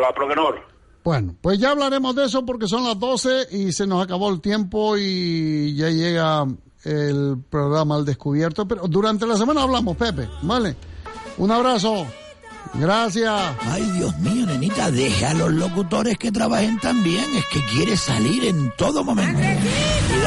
[0.00, 0.60] La Progenor.
[1.02, 4.40] Bueno, pues ya hablaremos de eso porque son las 12 y se nos acabó el
[4.40, 6.46] tiempo y ya llega
[6.84, 8.66] el programa al descubierto.
[8.66, 10.76] Pero durante la semana hablamos, Pepe, ¿vale?
[11.36, 12.06] Un abrazo.
[12.76, 13.32] Gracias.
[13.60, 17.24] Ay, Dios mío, nenita, deja a los locutores que trabajen tan bien.
[17.36, 19.40] Es que quiere salir en todo momento.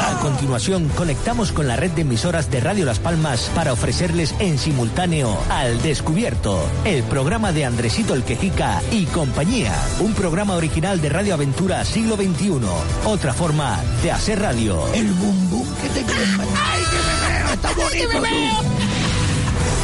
[0.00, 4.58] A continuación, conectamos con la red de emisoras de Radio Las Palmas para ofrecerles en
[4.58, 9.74] simultáneo Al Descubierto, el programa de Andresito el Quejica y compañía.
[10.00, 12.60] Un programa original de Radio Aventura Siglo XXI.
[13.06, 14.86] Otra forma de hacer radio.
[14.94, 16.00] El bum bum que te.
[16.00, 18.87] Ay, que me veo, está bonito tú.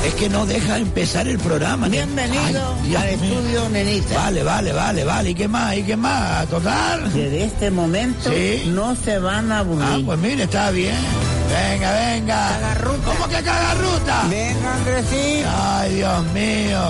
[0.07, 1.89] Es que no deja empezar el programa.
[1.89, 4.15] Bienvenido Ay, al estudio, nenita.
[4.17, 5.31] Vale, vale, vale, vale.
[5.31, 5.77] ¿Y qué más?
[5.77, 6.47] ¿Y qué más?
[6.49, 7.11] ¿Total?
[7.13, 8.65] Desde este momento Sí.
[8.67, 9.85] no se van a aburrir.
[9.89, 10.95] Ah, pues mire, está bien.
[11.49, 12.49] Venga, venga.
[12.51, 13.05] Cagarruta.
[13.13, 14.23] ¿Cómo que cagarruta?
[14.29, 15.49] Venga, Andresito.
[15.57, 16.81] Ay, Dios mío.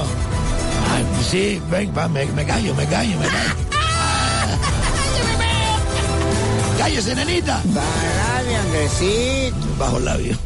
[0.92, 3.54] Ay, sí, ven, va, me, me callo, me callo, me callo.
[6.78, 7.62] Cállese, nenita.
[7.72, 9.56] Para, Andresito.
[9.78, 10.36] Bajo el labio.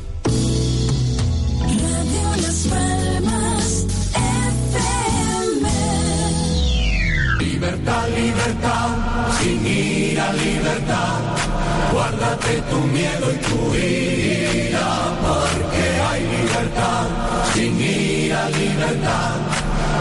[7.59, 8.89] Libertad, libertad,
[9.41, 11.19] sin ir a libertad.
[11.92, 14.89] Guárdate tu miedo y tu ira,
[15.27, 17.06] porque hay libertad,
[17.53, 19.34] sin ir a libertad.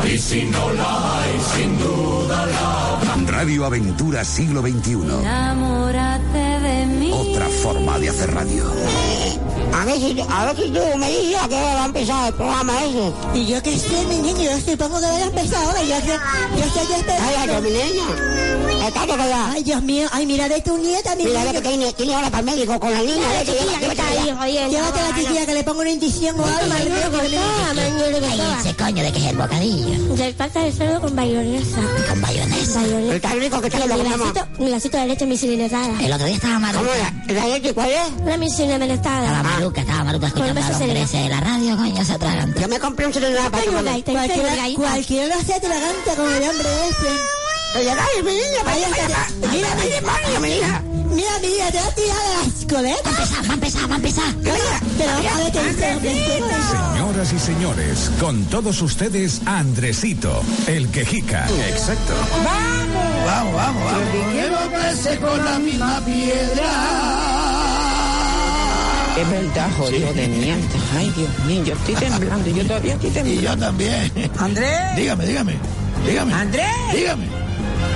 [0.05, 3.31] Y si no la hay, sin duda la habrá.
[3.31, 4.91] Radio Aventura Siglo XXI.
[5.19, 7.11] Enamórate de mí.
[7.11, 8.65] Otra forma de hacer radio.
[9.77, 12.27] A ver si, a ver si tú me dices a qué hora va a empezar
[12.27, 13.13] el programa ese.
[13.35, 15.83] Y yo que sé, mi niño, yo supongo que voy a empezar ahora.
[15.83, 16.13] Yo, yo,
[16.57, 17.23] yo estoy esperando.
[17.27, 18.87] Ay, ay, mi niña.
[18.87, 19.51] Estate callada.
[19.51, 21.53] Ay, Dios mío, ay, mira de tu nieta, mi Mira, niño.
[21.53, 23.27] ve que tiene, tiene ahora para el médico con la niña.
[23.37, 26.45] Ay, chiquilla, llévate, que está ahí, Llévate la chiquilla que le pongo una inyección o
[26.45, 26.73] algo.
[26.73, 30.15] Ay, ese coño de que es el bocadillo.
[30.15, 31.79] Del pata de cerdo con bayonesa.
[32.09, 32.81] Con bayonesa.
[32.81, 33.15] Bayonesa.
[33.15, 36.01] Está rico que tiene lo que Un vasito de leche misilinezada.
[36.01, 36.85] El otro día estaba maruca.
[36.85, 37.41] ¿Cómo era?
[37.41, 38.09] ¿La leche cuál es?
[38.21, 39.43] Una misilinezada.
[39.67, 42.53] Maruca, estaba maruca escuchando a los de la radio, coño, se atragan.
[42.53, 43.65] Yo me compré un celular para.
[43.65, 47.07] Cualquiera, cualquiera lo hace atragante con el hombre este.
[47.75, 48.87] Oye, dale, mi niña, vaya,
[49.51, 50.81] Mira, mira, vaya, mi hija.
[51.09, 53.13] Mira, mira, te va a tirar de las coletas.
[53.13, 54.35] Va a empezar, va a empezar, va a empezar.
[54.97, 55.59] Pero a ver qué
[56.01, 56.43] que.
[56.71, 61.45] Señoras y señores, con todos ustedes, Andresito, el quejica.
[61.67, 62.13] Exacto.
[63.25, 63.93] Vamos, vamos, vamos.
[64.31, 67.26] Que no crece con la misma piedra.
[69.19, 70.61] Es verdad, jodido de mierda.
[70.97, 72.49] Ay, Dios mío, yo estoy temblando.
[72.49, 73.41] Yo todavía estoy Y temblando.
[73.41, 74.11] yo también.
[74.37, 74.95] Andrés.
[74.95, 75.55] Dígame, dígame.
[76.07, 76.33] Dígame.
[76.33, 76.65] Andrés.
[76.93, 77.25] Dígame.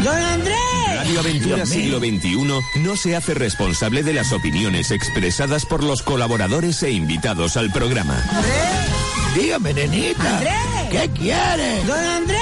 [0.04, 0.58] Don Andrés.
[0.98, 1.66] Radio Aventura.
[1.66, 7.58] Siglo XXI no se hace responsable de las opiniones expresadas por los colaboradores e invitados
[7.58, 8.16] al programa.
[9.36, 10.38] Dígame, nenita.
[10.38, 10.54] Andrés.
[10.92, 11.88] ¿Qué quieres?
[11.88, 12.40] Don Andrés.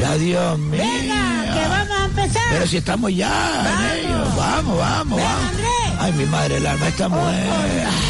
[0.00, 0.82] Ya, Dios mío.
[0.82, 2.42] Venga, que vamos a empezar.
[2.50, 3.64] Pero si estamos ya
[3.98, 4.18] en ello.
[4.36, 5.50] Vamos, vamos, Ven, vamos.
[5.50, 5.68] Andrés.
[6.00, 7.46] Ay, mi madre, el alma, esta mujer.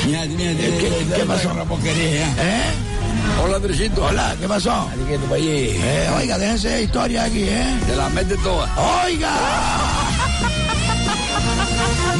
[0.06, 1.50] Mira, mira, ¿Qué, qué, pasó?
[1.87, 2.62] ¿Eh?
[3.43, 4.04] Hola, Andresito.
[4.04, 4.91] Hola, ¿qué pasó?
[5.09, 7.78] Eh, oiga, déjense historia aquí, ¿eh?
[7.87, 8.69] Te la mete toda.
[9.04, 9.32] ¡Oiga!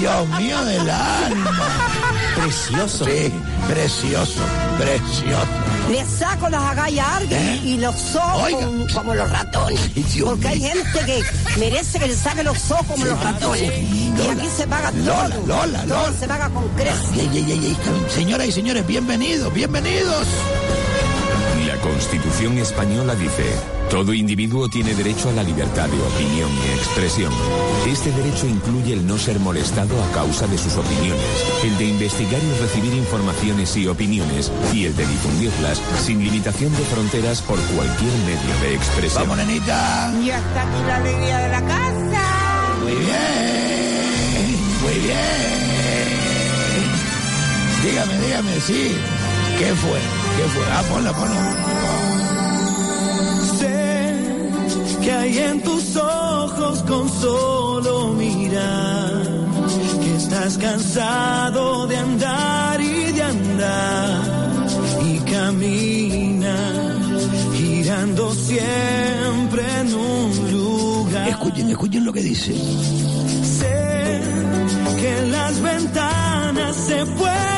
[0.01, 1.51] Dios mío del alma.
[2.37, 3.05] Precioso.
[3.05, 3.33] Sí,
[3.69, 4.41] precioso,
[4.79, 5.47] precioso.
[5.91, 7.61] Le saco las agallas a alguien ¿Eh?
[7.65, 9.81] y los ojos como, como los ratones.
[9.95, 11.23] Ay, Porque hay gente que
[11.59, 13.62] merece que le saque los ojos como los ratones.
[13.62, 15.47] Y aquí se paga Lola, todo.
[15.47, 18.15] Lola, todo se paga con creces.
[18.15, 20.27] Señoras y señores, bienvenidos, bienvenidos.
[21.78, 23.44] La Constitución española dice,
[23.89, 27.32] todo individuo tiene derecho a la libertad de opinión y expresión.
[27.87, 31.23] Este derecho incluye el no ser molestado a causa de sus opiniones,
[31.62, 36.82] el de investigar y recibir informaciones y opiniones, y el de difundirlas sin limitación de
[36.82, 39.29] fronteras por cualquier medio de expresión.
[39.29, 40.12] Vamos, nenita.
[40.25, 42.75] Ya está aquí la alegría de la casa.
[42.82, 45.38] Muy bien, muy bien.
[47.85, 48.97] Dígame, dígame, sí.
[49.58, 50.27] ¿Qué fue?
[50.38, 50.62] ¿Qué fue?
[50.73, 51.40] Ah, ponla, ponla.
[53.58, 59.23] Sé que hay en tus ojos con solo mirar
[60.00, 64.23] que estás cansado de andar y de andar
[65.05, 66.56] y camina
[67.56, 71.29] girando siempre en un lugar.
[71.31, 72.55] Escuchen, escuchen lo que dice.
[73.58, 74.20] Sé
[75.00, 77.57] que las ventanas se pueden.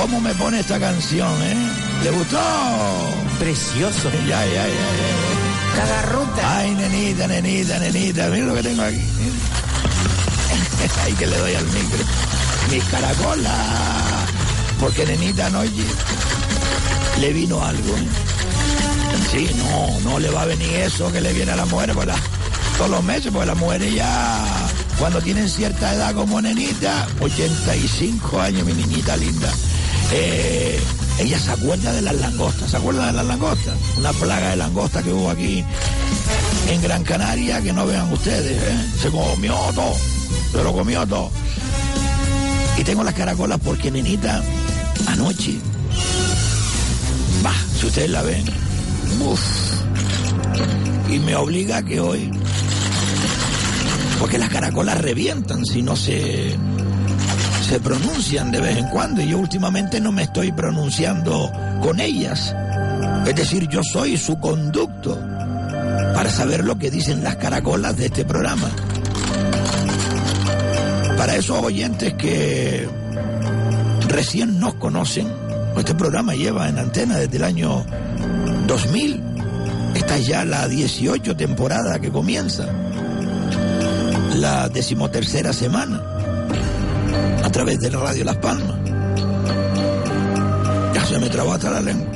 [0.00, 1.56] ¿Cómo me pone esta canción, eh?
[2.04, 2.38] ¿Le gustó?
[3.40, 4.10] Precioso.
[4.28, 5.76] Ya, ya, ya, ya.
[5.76, 6.58] Cagarruta.
[6.58, 9.00] Ay, nenita, nenita, nenita, mira lo que tengo aquí.
[11.04, 11.98] Ay, que le doy al micro.
[12.70, 13.52] Mis caracolas.
[14.78, 15.84] Porque nenita anoche
[17.20, 17.96] le vino algo.
[17.96, 18.06] ¿eh?
[19.32, 22.06] Sí, no, no le va a venir eso que le viene a la mujer por
[22.06, 22.14] la-
[22.76, 24.44] todos los meses, porque las mujeres ya,
[24.96, 29.50] cuando tienen cierta edad como nenita, 85 años, mi niñita linda,
[30.12, 30.80] eh,
[31.18, 33.74] ella se acuerda de las langostas, ¿se acuerda de las langostas?
[33.98, 35.64] Una plaga de langosta que hubo aquí
[36.68, 38.86] en Gran Canaria, que no vean ustedes, ¿eh?
[39.00, 39.94] se comió todo,
[40.52, 41.30] se lo comió todo.
[42.78, 44.42] Y tengo las caracolas porque nenita,
[45.06, 45.58] anoche,
[47.44, 48.44] va, si ustedes la ven,
[51.10, 52.30] y me obliga que hoy,
[54.20, 56.56] porque las caracolas revientan si no se,
[57.68, 62.54] se pronuncian de vez en cuando, y yo últimamente no me estoy pronunciando con ellas.
[63.26, 65.18] Es decir, yo soy su conducto
[66.14, 68.70] para saber lo que dicen las caracolas de este programa.
[71.18, 72.88] Para esos oyentes que
[74.08, 75.28] recién nos conocen,
[75.76, 77.84] este programa lleva en antena desde el año
[78.66, 79.22] 2000.
[79.94, 82.66] Esta es ya la 18 temporada que comienza.
[84.36, 86.17] La decimotercera semana.
[87.44, 88.76] A través de Radio Las Palmas.
[90.94, 92.06] Ya se me trabó hasta la lengua.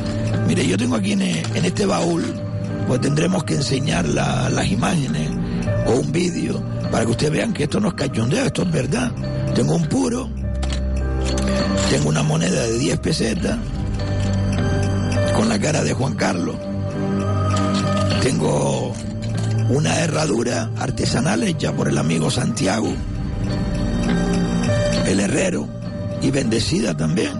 [0.46, 2.22] Mire, yo tengo aquí en, en este baúl,
[2.86, 5.30] pues tendremos que enseñar la- las imágenes
[5.86, 9.10] o un vídeo para que ustedes vean que esto no es cachondeo, esto es verdad.
[9.54, 10.28] Tengo un puro,
[11.90, 13.56] tengo una moneda de 10 pesetas
[15.34, 16.56] con la cara de Juan Carlos.
[18.22, 18.92] Tengo
[19.70, 22.92] una herradura artesanal hecha por el amigo Santiago,
[25.12, 25.68] el herrero,
[26.20, 27.32] y bendecida también.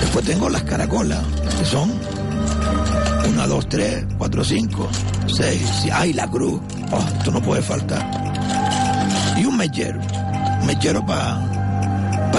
[0.00, 1.20] Después tengo las caracolas,
[1.58, 1.92] que son
[3.28, 4.88] 1, 2, 3, 4, 5,
[5.26, 5.88] 6.
[5.92, 6.60] ¡Ay, la cruz!
[6.90, 8.10] Oh, esto no puede faltar.
[9.36, 10.00] Y un mechero.
[10.60, 11.40] Un mechero para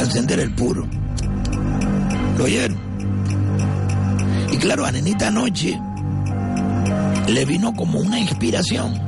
[0.01, 0.87] encender el puro.
[2.37, 2.77] ¿Lo oyeron?
[4.51, 5.79] Y claro, a Nenita anoche
[7.27, 8.99] le vino como una inspiración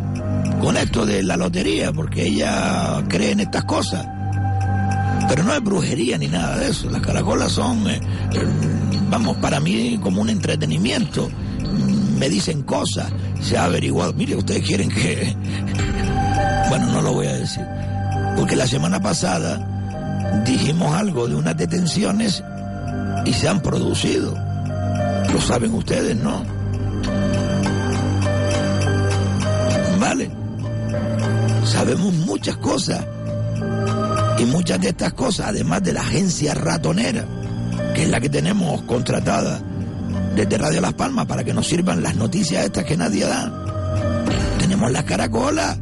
[0.62, 4.06] con esto de la lotería, porque ella cree en estas cosas.
[5.32, 6.90] Pero no es brujería ni nada de eso.
[6.90, 8.02] Las caracolas son, eh,
[9.10, 11.30] vamos, para mí como un entretenimiento.
[12.20, 14.12] Me dicen cosas, se ha averiguado.
[14.12, 15.34] Mire, ustedes quieren que...
[16.68, 17.66] Bueno, no lo voy a decir.
[18.36, 22.44] Porque la semana pasada dijimos algo de unas detenciones
[23.26, 24.34] y se han producido.
[25.32, 26.44] Lo saben ustedes, ¿no?
[29.98, 30.30] Vale.
[31.64, 33.06] Sabemos muchas cosas.
[34.42, 37.28] Y muchas de estas cosas, además de la agencia ratonera,
[37.94, 39.62] que es la que tenemos contratada
[40.36, 43.54] desde Radio Las Palmas para que nos sirvan las noticias estas que nadie da.
[44.58, 45.78] Tenemos las caracolas.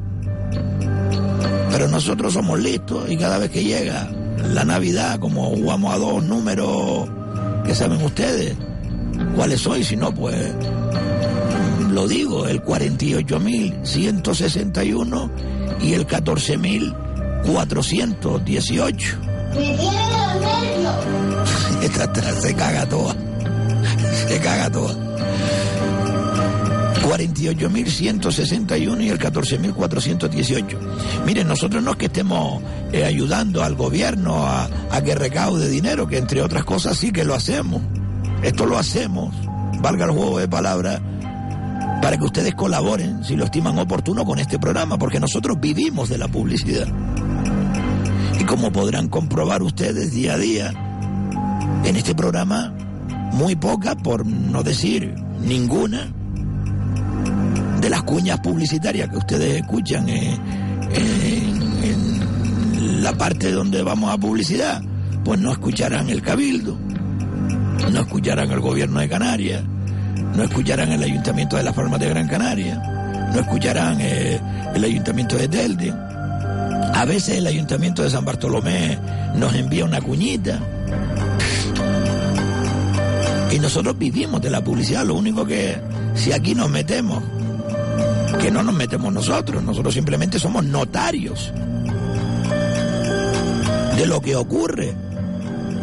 [1.71, 4.11] Pero nosotros somos listos y cada vez que llega
[4.43, 7.09] la Navidad, como jugamos a dos números
[7.63, 8.57] que saben ustedes
[9.37, 10.35] cuáles soy, si no, pues
[11.93, 15.31] lo digo, el 48.161
[15.81, 16.05] y el
[17.43, 19.17] 14.418.
[19.55, 21.19] Me tiene los
[21.83, 23.15] esta se caga toda.
[24.27, 24.95] Se caga toda.
[27.01, 30.77] 48.161 y el 14.418.
[31.25, 36.07] Miren, nosotros no es que estemos eh, ayudando al gobierno a, a que recaude dinero,
[36.07, 37.81] que entre otras cosas sí que lo hacemos.
[38.43, 39.33] Esto lo hacemos,
[39.81, 41.01] valga el juego de palabras,
[42.01, 46.17] para que ustedes colaboren, si lo estiman oportuno, con este programa, porque nosotros vivimos de
[46.17, 46.87] la publicidad.
[48.39, 50.73] Y como podrán comprobar ustedes día a día,
[51.83, 52.73] en este programa,
[53.33, 56.11] muy poca, por no decir ninguna,
[57.79, 60.37] de las cuñas publicitarias que ustedes escuchan eh,
[60.93, 61.69] en,
[63.03, 64.81] la parte donde vamos a publicidad,
[65.23, 66.77] pues no escucharán el cabildo,
[67.91, 69.63] no escucharán el gobierno de Canarias,
[70.35, 72.75] no escucharán el ayuntamiento de las Palmas de Gran Canaria,
[73.33, 74.39] no escucharán eh,
[74.75, 75.93] el ayuntamiento de Telde.
[76.93, 78.97] A veces el ayuntamiento de San Bartolomé
[79.35, 80.59] nos envía una cuñita.
[83.51, 85.77] Y nosotros vivimos de la publicidad, lo único que
[86.15, 87.23] si aquí nos metemos,
[88.39, 91.51] que no nos metemos nosotros, nosotros simplemente somos notarios
[93.95, 94.93] de lo que ocurre.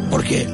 [0.09, 0.47] Porque,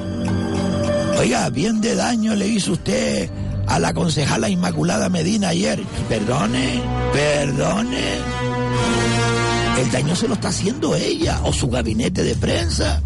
[1.20, 3.30] oiga, bien de daño le hizo usted
[3.68, 5.84] a la concejala Inmaculada Medina ayer.
[6.10, 6.82] Perdone,
[7.14, 9.43] perdone.
[9.78, 13.02] El daño se lo está haciendo ella o su gabinete de prensa.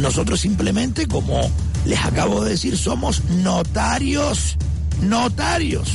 [0.00, 1.50] Nosotros simplemente, como
[1.84, 4.56] les acabo de decir, somos notarios,
[5.02, 5.88] notarios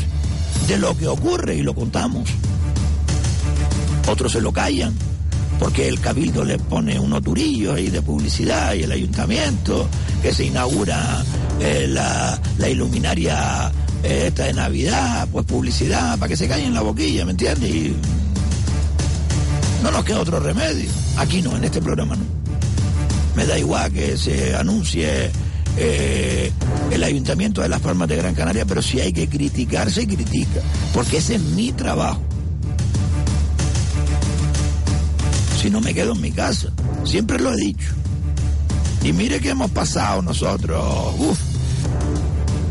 [0.68, 2.30] de lo que ocurre y lo contamos.
[4.08, 4.94] Otros se lo callan
[5.60, 9.88] porque el cabildo le pone unos turillos ahí de publicidad y el ayuntamiento
[10.22, 11.24] que se inaugura
[11.60, 17.26] eh, la, iluminaria eh, esta de Navidad, pues publicidad para que se callen la boquilla,
[17.26, 17.92] ¿me entiendes?
[19.82, 20.90] No nos queda otro remedio.
[21.18, 22.24] Aquí no, en este programa no.
[23.36, 25.32] Me da igual que se anuncie
[25.78, 26.52] eh,
[26.92, 30.62] el Ayuntamiento de Las Palmas de Gran Canaria, pero si hay que criticar, se critica,
[30.94, 32.22] porque ese es mi trabajo.
[35.62, 36.70] Si no me quedo en mi casa,
[37.04, 37.90] siempre lo he dicho.
[39.04, 41.40] Y mire que hemos pasado nosotros, uff,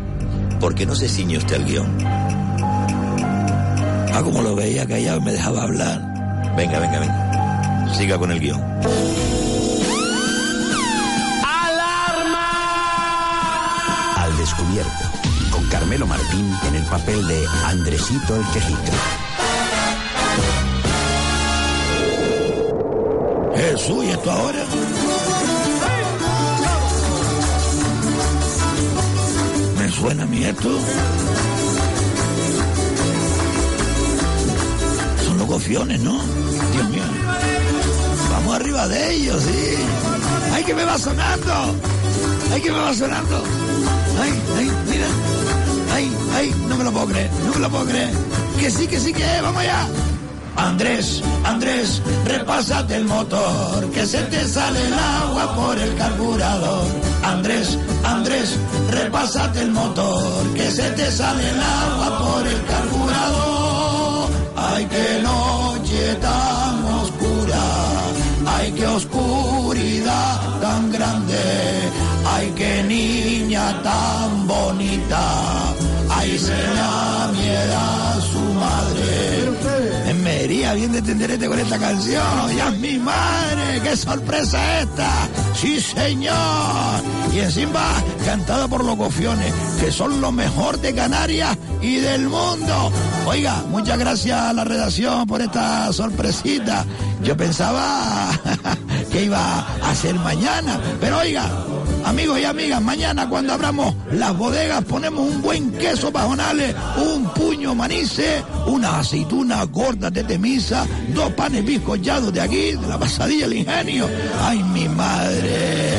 [0.60, 1.98] ¿por qué no se ciñe usted el guion?
[4.14, 6.54] Ah, como lo veía callado y me dejaba hablar.
[6.56, 7.94] Venga, venga, venga.
[7.94, 8.62] Siga con el guion.
[14.56, 14.90] Descubierto,
[15.50, 18.92] con Carmelo Martín en el papel de Andresito el Quejito.
[23.54, 24.64] Jesús, ¿y esto ahora?
[29.78, 30.70] ¿Me suena a mí esto?
[35.26, 36.20] Son los gofiones, ¿no?
[36.72, 37.02] Dios mío.
[38.30, 39.76] Vamos arriba de ellos, sí.
[40.52, 41.74] ¡Ay, que me va sonando!
[42.52, 43.75] ¡Ay, que me va sonando!
[44.20, 45.06] ¡Ay, ay, mira!
[45.94, 46.54] ¡Ay, ay!
[46.68, 48.10] No me lo puedo creer, no me lo puedo creer.
[48.58, 49.86] Que sí, que sí, que vamos allá.
[50.56, 56.86] Andrés, Andrés, repásate el motor, que se te sale el agua por el carburador.
[57.22, 58.56] Andrés, Andrés,
[58.90, 64.30] repásate el motor, que se te sale el agua por el carburador.
[64.56, 67.62] Ay, qué noche tan oscura,
[68.46, 71.36] ay, qué oscuridad tan grande,
[72.36, 75.24] ay, qué niña tan bonita,
[76.10, 79.45] ay, se la miedo su madre.
[80.74, 82.56] Bien de tenderete con esta canción.
[82.56, 83.80] ¡Ya mi madre!
[83.82, 85.28] ¡Qué sorpresa esta!
[85.54, 86.36] ¡Sí, señor!
[87.32, 92.92] Y encima cantada por los gofiones, que son lo mejor de Canarias y del mundo.
[93.26, 96.84] Oiga, muchas gracias a la redacción por esta sorpresita.
[97.22, 98.30] Yo pensaba
[99.12, 101.48] que iba a ser mañana, pero oiga,
[102.06, 107.74] Amigos y amigas, mañana cuando abramos las bodegas ponemos un buen queso pajonales, un puño
[107.74, 110.22] manice, unas aceitunas gordas de
[111.14, 114.08] dos panes bizcochados de aquí, de la pasadilla del ingenio.
[114.40, 115.92] ¡Ay, mi madre!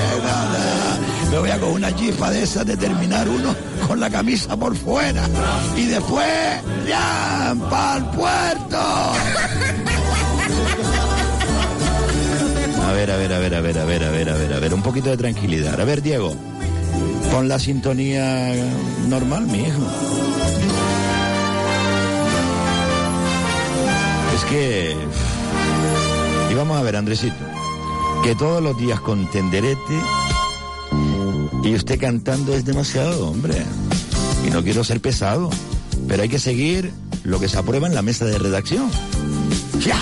[1.32, 3.56] Me voy a con una chifa de esas de terminar uno
[3.88, 5.28] con la camisa por fuera.
[5.76, 6.26] Y después,
[6.88, 7.56] ¡ya!
[7.70, 8.78] ¡Para el puerto!
[12.88, 14.60] A ver, a ver, a ver, a ver, a ver, a ver, a ver, a
[14.60, 15.80] ver, un poquito de tranquilidad.
[15.80, 16.34] A ver, Diego,
[17.32, 18.54] pon la sintonía
[19.08, 19.84] normal, mi hijo.
[24.38, 24.96] Es que...
[26.52, 27.36] Y vamos a ver, Andresito,
[28.24, 30.00] que todos los días con tenderete
[31.64, 33.66] y usted cantando es demasiado, hombre.
[34.48, 35.50] Y no quiero ser pesado,
[36.08, 38.92] pero hay que seguir lo que se aprueba en la mesa de redacción.
[39.84, 40.00] ¡Ya!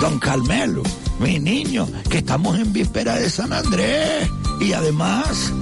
[0.00, 0.82] Don Carmelo
[1.20, 4.28] mi niño, que estamos en víspera de San Andrés.
[4.60, 5.52] Y además,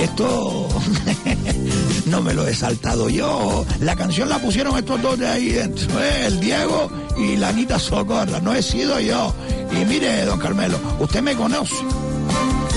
[0.00, 0.68] esto
[2.06, 3.64] no me lo he saltado yo.
[3.80, 6.26] La canción la pusieron estos dos de ahí dentro, ¿eh?
[6.26, 8.40] el Diego y la Anita Socorra.
[8.40, 9.34] No he sido yo.
[9.72, 11.74] Y mire, don Carmelo, usted me conoce.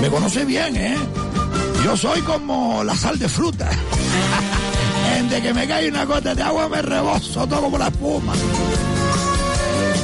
[0.01, 0.98] Me conoce bien, ¿eh?
[1.84, 3.69] Yo soy como la sal de fruta.
[5.29, 8.34] de que me cae una gota de agua me rebozo todo como la espuma.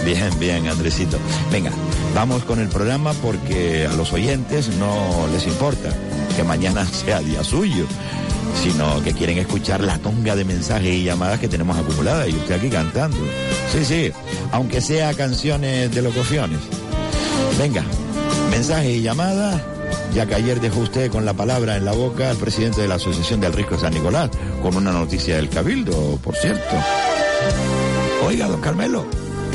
[0.03, 1.17] Bien, bien, Andresito.
[1.51, 1.71] Venga,
[2.13, 5.93] vamos con el programa porque a los oyentes no les importa
[6.35, 7.85] que mañana sea día suyo,
[8.61, 12.55] sino que quieren escuchar la tonga de mensajes y llamadas que tenemos acumuladas y usted
[12.55, 13.17] aquí cantando.
[13.71, 14.11] Sí, sí,
[14.51, 16.59] aunque sea canciones de locuciones.
[17.57, 17.83] Venga,
[18.49, 19.61] mensajes y llamadas,
[20.13, 22.95] ya que ayer dejó usted con la palabra en la boca al presidente de la
[22.95, 24.29] Asociación del Risco San Nicolás,
[24.61, 26.75] con una noticia del Cabildo, por cierto.
[28.25, 29.05] Oiga, don Carmelo,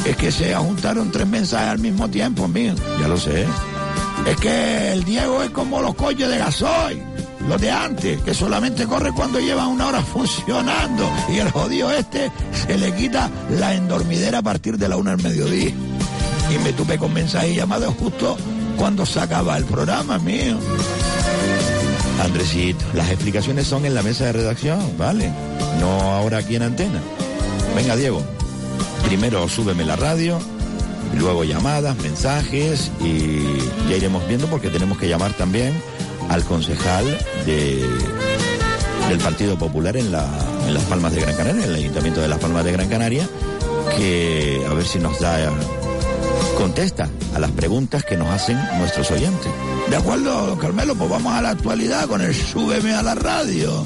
[0.05, 2.75] es que se juntaron tres mensajes al mismo tiempo, mío.
[3.01, 3.47] Ya lo sé.
[4.27, 7.03] Es que el Diego es como los coches de gasoil,
[7.47, 11.11] los de antes, que solamente corre cuando llevan una hora funcionando.
[11.29, 15.23] Y el jodido este se le quita la endormidera a partir de la una del
[15.23, 15.73] mediodía.
[16.51, 18.37] Y me tuve con mensajes y llamadas justo
[18.77, 20.59] cuando se acaba el programa, mío.
[22.23, 25.31] Andresito, las explicaciones son en la mesa de redacción, ¿vale?
[25.79, 27.01] No ahora aquí en antena.
[27.77, 28.23] Venga, Diego
[29.09, 30.39] primero súbeme la radio,
[31.19, 33.41] luego llamadas, mensajes y
[33.89, 35.73] ya iremos viendo porque tenemos que llamar también
[36.29, 37.05] al concejal
[37.47, 37.85] de,
[39.09, 40.27] del Partido Popular en, la,
[40.67, 43.29] en Las Palmas de Gran Canaria, en el Ayuntamiento de Las Palmas de Gran Canaria,
[43.97, 45.51] que a ver si nos da
[46.57, 49.51] contesta a las preguntas que nos hacen nuestros oyentes.
[49.89, 53.85] De acuerdo, don Carmelo, pues vamos a la actualidad con el súbeme a la radio.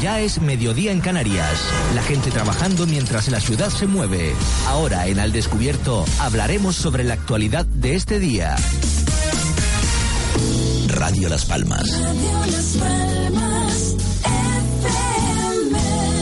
[0.00, 1.60] Ya es mediodía en Canarias.
[1.94, 4.34] La gente trabajando mientras la ciudad se mueve.
[4.68, 8.54] Ahora en Al Descubierto hablaremos sobre la actualidad de este día.
[11.06, 12.00] Radio Las Palmas.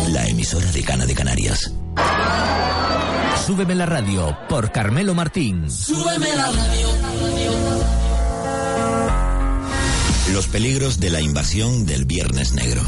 [0.08, 1.72] La emisora de Cana de Canarias.
[3.46, 5.70] Súbeme la radio por Carmelo Martín.
[5.70, 6.88] Súbeme la radio.
[10.32, 12.82] Los peligros de la invasión del Viernes Negro.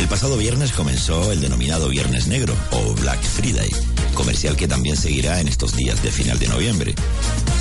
[0.00, 3.70] El pasado viernes comenzó el denominado Viernes Negro o Black Friday,
[4.12, 6.94] comercial que también seguirá en estos días de final de noviembre.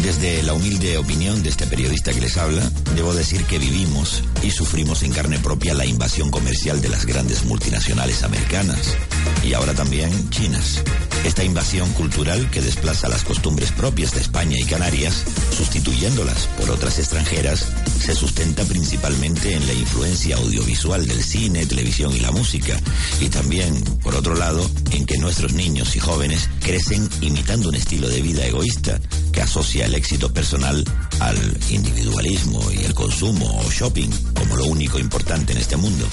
[0.03, 4.51] Desde la humilde opinión de este periodista que les habla, debo decir que vivimos y
[4.51, 8.95] sufrimos en carne propia la invasión comercial de las grandes multinacionales americanas
[9.43, 10.81] y ahora también chinas.
[11.25, 16.97] Esta invasión cultural que desplaza las costumbres propias de España y Canarias, sustituyéndolas por otras
[16.97, 17.67] extranjeras,
[17.99, 22.79] se sustenta principalmente en la influencia audiovisual del cine, televisión y la música,
[23.19, 28.07] y también, por otro lado, en que nuestros niños y jóvenes crecen imitando un estilo
[28.07, 28.99] de vida egoísta
[29.31, 30.83] que asocia el éxito personal
[31.19, 31.37] al
[31.69, 36.05] individualismo y el consumo o shopping como lo único importante en este mundo.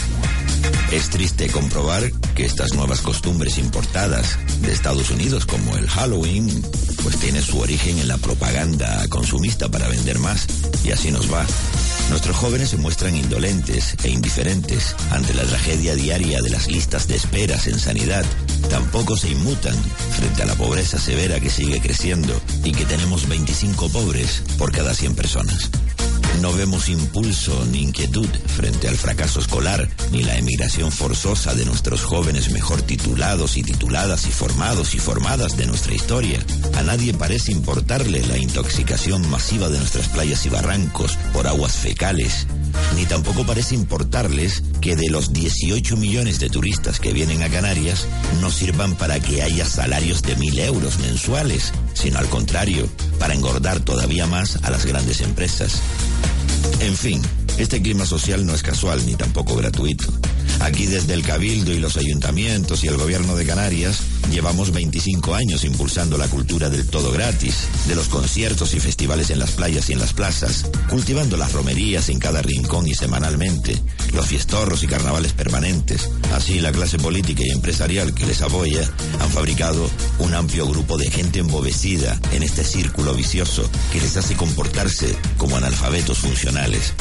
[0.93, 6.63] Es triste comprobar que estas nuevas costumbres importadas de Estados Unidos, como el Halloween,
[7.03, 10.47] pues tiene su origen en la propaganda consumista para vender más,
[10.85, 11.45] y así nos va.
[12.11, 17.17] Nuestros jóvenes se muestran indolentes e indiferentes ante la tragedia diaria de las listas de
[17.17, 18.25] esperas en sanidad.
[18.71, 19.77] Tampoco se inmutan
[20.17, 24.95] frente a la pobreza severa que sigue creciendo y que tenemos 25 pobres por cada
[24.95, 25.71] 100 personas.
[26.41, 32.03] No vemos impulso ni inquietud frente al fracaso escolar, ni la emigración forzosa de nuestros
[32.03, 36.39] jóvenes mejor titulados y tituladas y formados y formadas de nuestra historia.
[36.77, 42.47] A nadie parece importarle la intoxicación masiva de nuestras playas y barrancos por aguas fecales,
[42.95, 48.07] ni tampoco parece importarles que de los 18 millones de turistas que vienen a Canarias
[48.41, 53.81] no sirvan para que haya salarios de mil euros mensuales, sino al contrario, para engordar
[53.81, 55.81] todavía más a las grandes empresas.
[56.81, 57.23] En fin,
[57.59, 60.07] este clima social no es casual ni tampoco gratuito.
[60.61, 63.99] Aquí desde el Cabildo y los ayuntamientos y el gobierno de Canarias
[64.31, 69.39] llevamos 25 años impulsando la cultura del todo gratis, de los conciertos y festivales en
[69.39, 73.81] las playas y en las plazas, cultivando las romerías en cada rincón y semanalmente,
[74.13, 76.11] los fiestorros y carnavales permanentes.
[76.35, 78.83] Así la clase política y empresarial que les apoya
[79.21, 79.89] han fabricado
[80.19, 85.57] un amplio grupo de gente embobecida en este círculo vicioso que les hace comportarse como
[85.57, 86.93] analfabetos funcionales.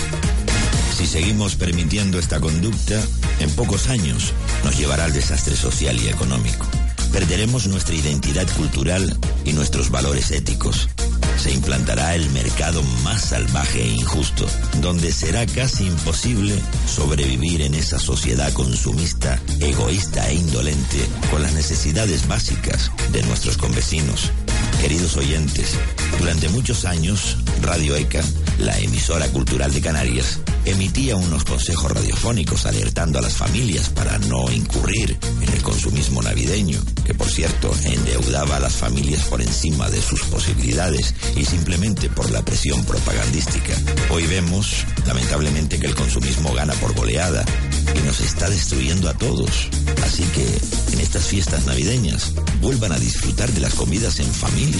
[0.96, 3.04] Si seguimos permitiendo esta conducta,
[3.42, 4.32] en pocos años
[4.64, 6.66] nos llevará al desastre social y económico.
[7.12, 10.88] Perderemos nuestra identidad cultural y nuestros valores éticos.
[11.38, 14.46] Se implantará el mercado más salvaje e injusto,
[14.80, 16.56] donde será casi imposible
[16.88, 24.32] sobrevivir en esa sociedad consumista, egoísta e indolente con las necesidades básicas de nuestros convecinos.
[24.86, 25.80] Queridos oyentes,
[26.20, 28.24] durante muchos años, Radio ECA,
[28.60, 34.52] la emisora cultural de Canarias, emitía unos consejos radiofónicos alertando a las familias para no
[34.52, 40.04] incurrir en el consumismo navideño, que por cierto endeudaba a las familias por encima de
[40.04, 43.74] sus posibilidades y simplemente por la presión propagandística.
[44.12, 47.44] Hoy vemos, lamentablemente, que el consumismo gana por goleada
[47.96, 49.70] y nos está destruyendo a todos.
[50.04, 50.46] Así que
[50.94, 54.75] en estas fiestas navideñas vuelvan a disfrutar de las comidas en familia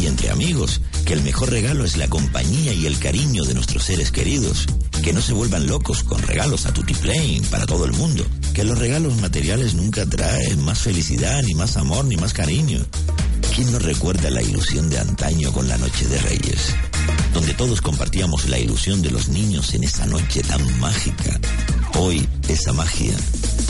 [0.00, 3.84] y entre amigos, que el mejor regalo es la compañía y el cariño de nuestros
[3.84, 4.66] seres queridos.
[5.02, 8.24] Que no se vuelvan locos con regalos a tutiplane para todo el mundo.
[8.54, 12.84] Que los regalos materiales nunca traen más felicidad, ni más amor, ni más cariño.
[13.54, 16.74] ¿Quién no recuerda la ilusión de antaño con la Noche de Reyes?
[17.32, 21.40] Donde todos compartíamos la ilusión de los niños en esa noche tan mágica.
[21.94, 23.16] Hoy esa magia,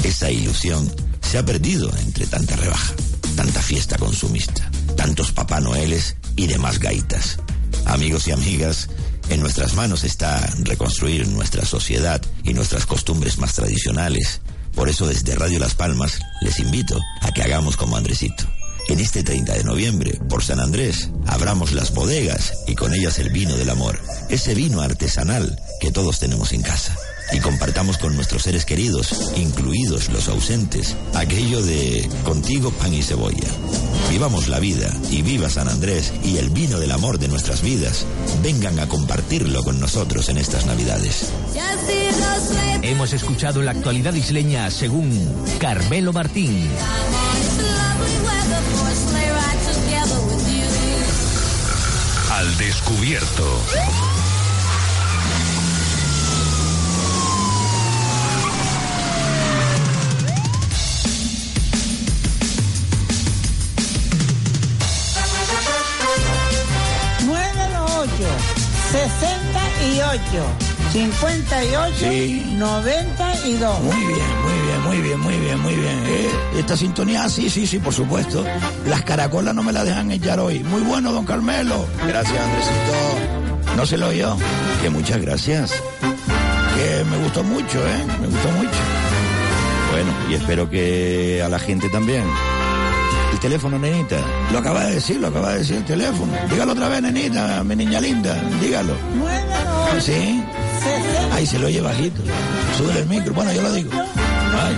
[0.02, 2.94] esa ilusión, se ha perdido entre tanta rebaja,
[3.36, 7.38] tanta fiesta consumista, tantos Papá Noeles y demás gaitas.
[7.84, 8.88] Amigos y amigas,
[9.28, 14.40] en nuestras manos está reconstruir nuestra sociedad y nuestras costumbres más tradicionales.
[14.74, 18.44] Por eso desde Radio Las Palmas les invito a que hagamos como Andresito.
[18.88, 23.30] En este 30 de noviembre, por San Andrés, abramos las bodegas y con ellas el
[23.30, 26.96] vino del amor, ese vino artesanal que todos tenemos en casa.
[27.32, 33.48] Y compartamos con nuestros seres queridos, incluidos los ausentes, aquello de contigo pan y cebolla.
[34.10, 38.06] Vivamos la vida y viva San Andrés y el vino del amor de nuestras vidas.
[38.42, 41.32] Vengan a compartirlo con nosotros en estas Navidades.
[42.82, 45.10] Hemos escuchado la actualidad isleña según
[45.58, 46.68] Carmelo Martín.
[52.30, 53.60] Al descubierto.
[68.96, 69.60] Sesenta
[69.92, 70.44] y ocho,
[70.90, 72.54] cincuenta y ocho, Sí.
[72.56, 73.78] noventa y dos.
[73.82, 76.02] Muy bien, muy bien, muy bien, muy bien, muy bien.
[76.06, 78.42] Eh, esta sintonía, sí, sí, sí, por supuesto.
[78.86, 80.60] Las caracolas no me la dejan echar hoy.
[80.60, 81.86] Muy bueno, don Carmelo.
[82.08, 83.76] Gracias, Andresito.
[83.76, 84.34] No se lo oyó.
[84.80, 85.72] Que muchas gracias.
[86.74, 88.04] Que me gustó mucho, ¿eh?
[88.20, 88.78] Me gustó mucho.
[89.92, 92.24] Bueno, y espero que a la gente también.
[93.36, 94.16] El teléfono, nenita.
[94.50, 96.32] Lo acaba de decir, lo acaba de decir el teléfono.
[96.48, 98.34] Dígalo otra vez, nenita, mi niña linda.
[98.62, 98.94] Dígalo.
[98.94, 100.42] Ocho, ¿Sí?
[101.32, 102.22] Ahí se lo oye bajito.
[102.78, 103.34] Sube el micro.
[103.34, 103.90] Bueno, yo lo digo.
[103.92, 104.74] Ay.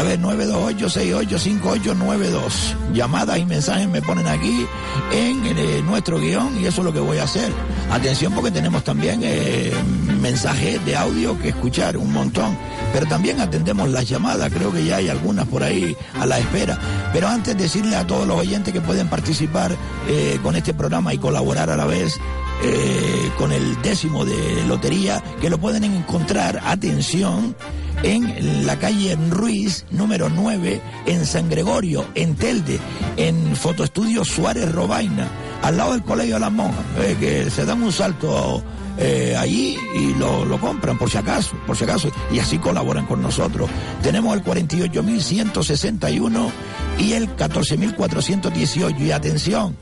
[0.00, 2.92] A ver, 928-685892.
[2.92, 4.66] Llamadas y mensajes me ponen aquí
[5.12, 7.52] en eh, nuestro guion y eso es lo que voy a hacer.
[7.92, 9.72] Atención porque tenemos también eh,
[10.20, 12.58] mensajes de audio que escuchar, un montón.
[12.92, 16.78] Pero también atendemos las llamadas, creo que ya hay algunas por ahí a la espera.
[17.12, 19.76] Pero antes decirle a todos los oyentes que pueden participar
[20.08, 22.18] eh, con este programa y colaborar a la vez
[22.62, 27.56] eh, con el décimo de lotería, que lo pueden encontrar, atención,
[28.02, 32.78] en la calle Ruiz, número 9, en San Gregorio, en Telde,
[33.16, 35.28] en Fotoestudio Suárez Robaina,
[35.62, 38.62] al lado del Colegio de las Monjas, eh, que se dan un salto
[38.98, 43.06] eh, allí y lo, lo compran por si acaso, por si acaso, y así colaboran
[43.06, 43.70] con nosotros.
[44.02, 46.50] Tenemos el 48.161
[46.98, 49.76] y el 14.418, y atención,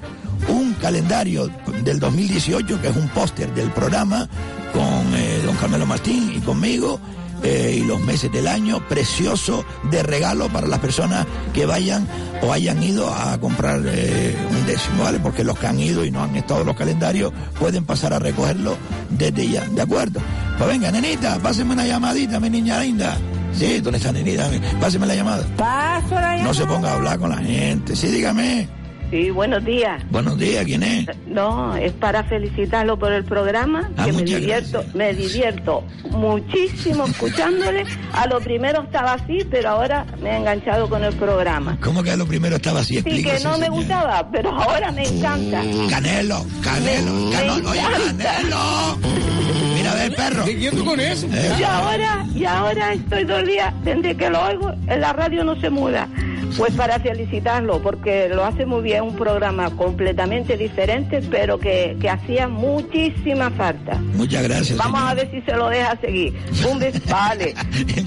[0.49, 1.51] un calendario
[1.83, 4.29] del 2018, que es un póster del programa,
[4.73, 7.01] con eh, don Carmelo Martín y conmigo,
[7.43, 12.07] eh, y los meses del año, precioso de regalo para las personas que vayan
[12.43, 15.19] o hayan ido a comprar eh, un décimo, ¿vale?
[15.21, 18.19] Porque los que han ido y no han estado en los calendarios pueden pasar a
[18.19, 18.77] recogerlo
[19.11, 20.21] desde ya, ¿de acuerdo?
[20.57, 23.17] Pues venga, nenita, páseme una llamadita, mi niña linda.
[23.53, 24.49] Sí, ¿dónde está nenita?
[24.81, 25.45] Páseme la llamada.
[25.57, 26.43] Paso la llamada.
[26.45, 27.97] No se ponga a hablar con la gente.
[27.97, 28.78] Sí, dígame.
[29.11, 30.03] Sí, buenos días.
[30.11, 31.07] Buenos días, ¿quién es?
[31.27, 37.85] No, es para felicitarlo por el programa, Ah, que me divierto, me divierto muchísimo escuchándole.
[38.13, 41.79] A lo primero estaba así, pero ahora me he enganchado con el programa.
[41.83, 42.97] ¿Cómo que a lo primero estaba así?
[42.97, 43.71] Sí, que no me señor.
[43.71, 45.63] gustaba, pero ahora me encanta.
[45.89, 48.25] Canelo, Canelo, Me- Canelo, me oye, encanta.
[48.25, 48.99] Canelo.
[49.75, 50.45] Mira, a ver, perro.
[50.85, 51.27] con eso?
[51.33, 55.45] Eh, Y ahora, y ahora estoy dos días, desde que lo oigo, en la radio
[55.45, 56.07] no se muda.
[56.57, 62.09] Pues para felicitarlo, porque lo hace muy bien, un programa completamente diferente, pero que, que
[62.09, 63.95] hacía muchísima falta.
[64.15, 64.77] Muchas gracias.
[64.79, 66.35] Vamos a ver si se lo deja seguir.
[66.71, 67.55] Un beso, vale.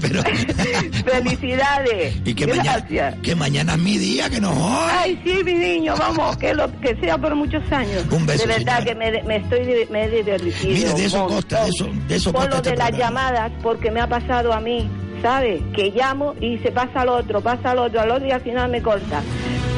[0.00, 0.22] Pero,
[1.04, 2.16] Felicidades.
[2.24, 4.92] y que mañana, que mañana es mi día, que no jodas.
[4.98, 8.04] Ay, sí, mi niño, vamos, que lo que sea por muchos años.
[8.10, 8.84] Un beso, De verdad señora.
[8.84, 10.72] que me, me estoy me he divertido.
[10.72, 13.52] Mire, de eso un consta, de eso, de eso Por lo este de las llamadas,
[13.62, 14.88] porque me ha pasado a mí,
[15.22, 15.62] ¿sabe?
[15.72, 18.70] Que llamo y se pasa al otro, pasa al otro, al otro y al final
[18.70, 19.22] me corta.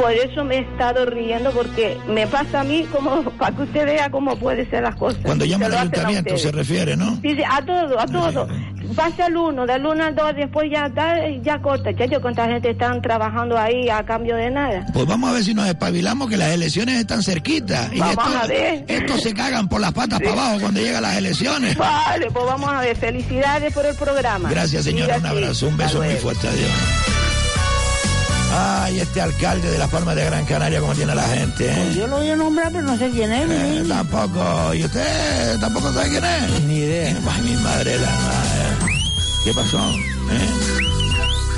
[0.01, 3.85] Por eso me he estado riendo, porque me pasa a mí como para que usted
[3.85, 5.21] vea cómo puede ser las cosas.
[5.23, 7.17] Cuando llama al ayuntamiento se refiere, ¿no?
[7.17, 8.49] Dice, a todo, a todo.
[8.97, 11.95] Pasa el uno, del uno al dos, después ya, da- ya corta.
[11.97, 14.87] Chacho, cuánta gente están trabajando ahí a cambio de nada.
[14.93, 17.93] Pues vamos a ver si nos espabilamos que las elecciones están cerquitas.
[17.93, 18.85] Y Vamos estos, a ver.
[18.87, 21.77] estos se cagan por las patas para abajo cuando llegan las elecciones.
[21.77, 22.97] Vale, pues vamos a ver.
[22.97, 24.49] Felicidades por el programa.
[24.49, 25.19] Gracias, señora.
[25.19, 25.67] Un abrazo.
[25.69, 26.47] Un beso muy fuerte.
[26.49, 26.71] Adiós.
[28.57, 31.93] Ay, este alcalde de las Palmas de Gran Canaria, como tiene la gente, ¿eh?
[31.97, 33.51] Yo lo voy a nombrar, pero no sé quién es.
[33.51, 34.73] Eh, tampoco.
[34.75, 36.61] ¿Y usted tampoco sabe quién es?
[36.63, 37.17] Ni idea.
[37.35, 38.74] Ay, mi madre la madre.
[39.45, 39.79] ¿Qué pasó?
[39.79, 40.49] ¿Eh?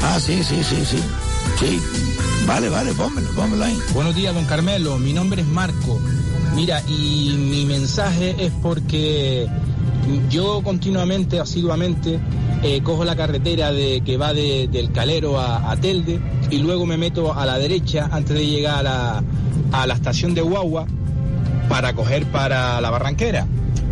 [0.02, 0.98] Ah, sí, sí, sí, sí.
[1.60, 1.80] Sí.
[2.46, 3.78] Vale, vale, pónmelo, pónmelo ahí.
[3.94, 4.98] Buenos días, don Carmelo.
[4.98, 5.98] Mi nombre es Marco.
[6.54, 9.46] Mira, y mi mensaje es porque
[10.30, 12.18] yo continuamente, asiduamente,
[12.62, 16.20] eh, cojo la carretera de, que va de- del Calero a, Telde
[16.50, 19.22] y luego me meto a la derecha antes de llegar a la,
[19.72, 20.86] a la estación de Guagua
[21.68, 23.46] para coger para la Barranquera.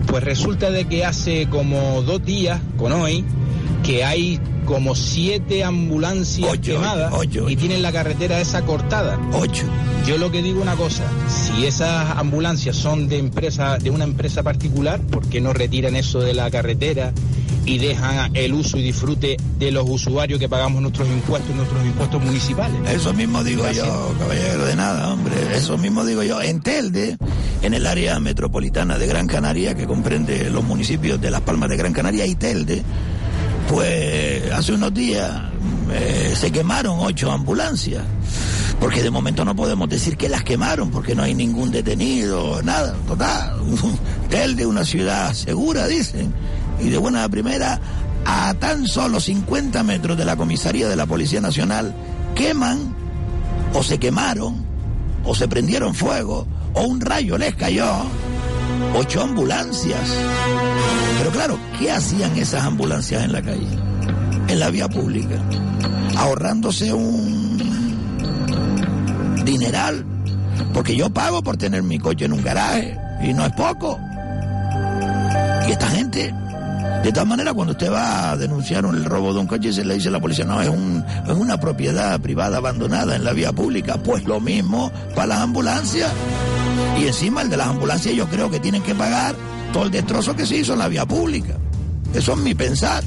[0.06, 3.24] Pues resulta de que hace como dos días, con hoy,
[3.84, 9.20] que hay como siete ambulancias Ocho, quemadas ocho, y tienen la carretera esa cortada.
[9.34, 9.64] Ocho.
[10.06, 14.42] Yo lo que digo una cosa, si esas ambulancias son de empresa, de una empresa
[14.42, 17.12] particular, ¿por qué no retiran eso de la carretera
[17.66, 22.22] y dejan el uso y disfrute de los usuarios que pagamos nuestros impuestos, nuestros impuestos
[22.22, 22.76] municipales?
[22.90, 23.86] Eso mismo digo Gracias.
[23.86, 25.34] yo, caballero, de nada, hombre.
[25.54, 26.40] Eso mismo digo yo.
[26.40, 27.18] En Telde,
[27.60, 31.76] en el área metropolitana de Gran Canaria, que comprende los municipios de Las Palmas de
[31.76, 32.82] Gran Canaria y Telde,
[33.68, 35.30] pues hace unos días
[35.92, 38.02] eh, se quemaron ocho ambulancias.
[38.80, 42.94] Porque de momento no podemos decir que las quemaron, porque no hay ningún detenido, nada.
[43.06, 43.56] Total,
[44.28, 46.34] Telde, una ciudad segura, dicen.
[46.80, 47.80] Y de buena primera,
[48.24, 51.94] a tan solo 50 metros de la comisaría de la Policía Nacional,
[52.34, 52.94] queman,
[53.72, 54.64] o se quemaron,
[55.24, 58.04] o se prendieron fuego, o un rayo les cayó,
[58.94, 60.16] ocho ambulancias.
[61.18, 63.66] Pero claro, ¿qué hacían esas ambulancias en la calle?
[64.48, 65.36] En la vía pública.
[66.16, 67.58] Ahorrándose un
[69.44, 70.04] dineral.
[70.72, 72.98] Porque yo pago por tener mi coche en un garaje.
[73.22, 73.98] Y no es poco.
[75.66, 76.34] Y esta gente,
[77.02, 79.94] de todas maneras, cuando usted va a denunciar el robo de un coche, se le
[79.94, 83.52] dice a la policía, no, es, un, es una propiedad privada abandonada en la vía
[83.52, 83.96] pública.
[83.96, 86.10] Pues lo mismo para las ambulancias.
[86.98, 89.34] Y encima el de las ambulancias yo creo que tienen que pagar
[89.72, 91.56] todo el destrozo que se hizo en la vía pública.
[92.14, 93.02] Eso es mi pensar.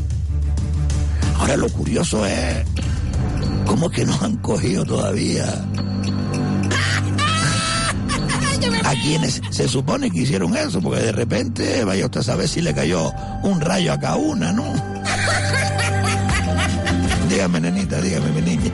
[1.40, 2.66] Ahora lo curioso es
[3.66, 5.46] cómo que no han cogido todavía
[8.84, 12.62] a quienes se supone que hicieron eso, porque de repente, vaya usted a saber si
[12.62, 13.12] le cayó
[13.44, 14.64] un rayo a cada una, ¿no?
[17.30, 18.72] dígame, nenita, dígame, mi niña.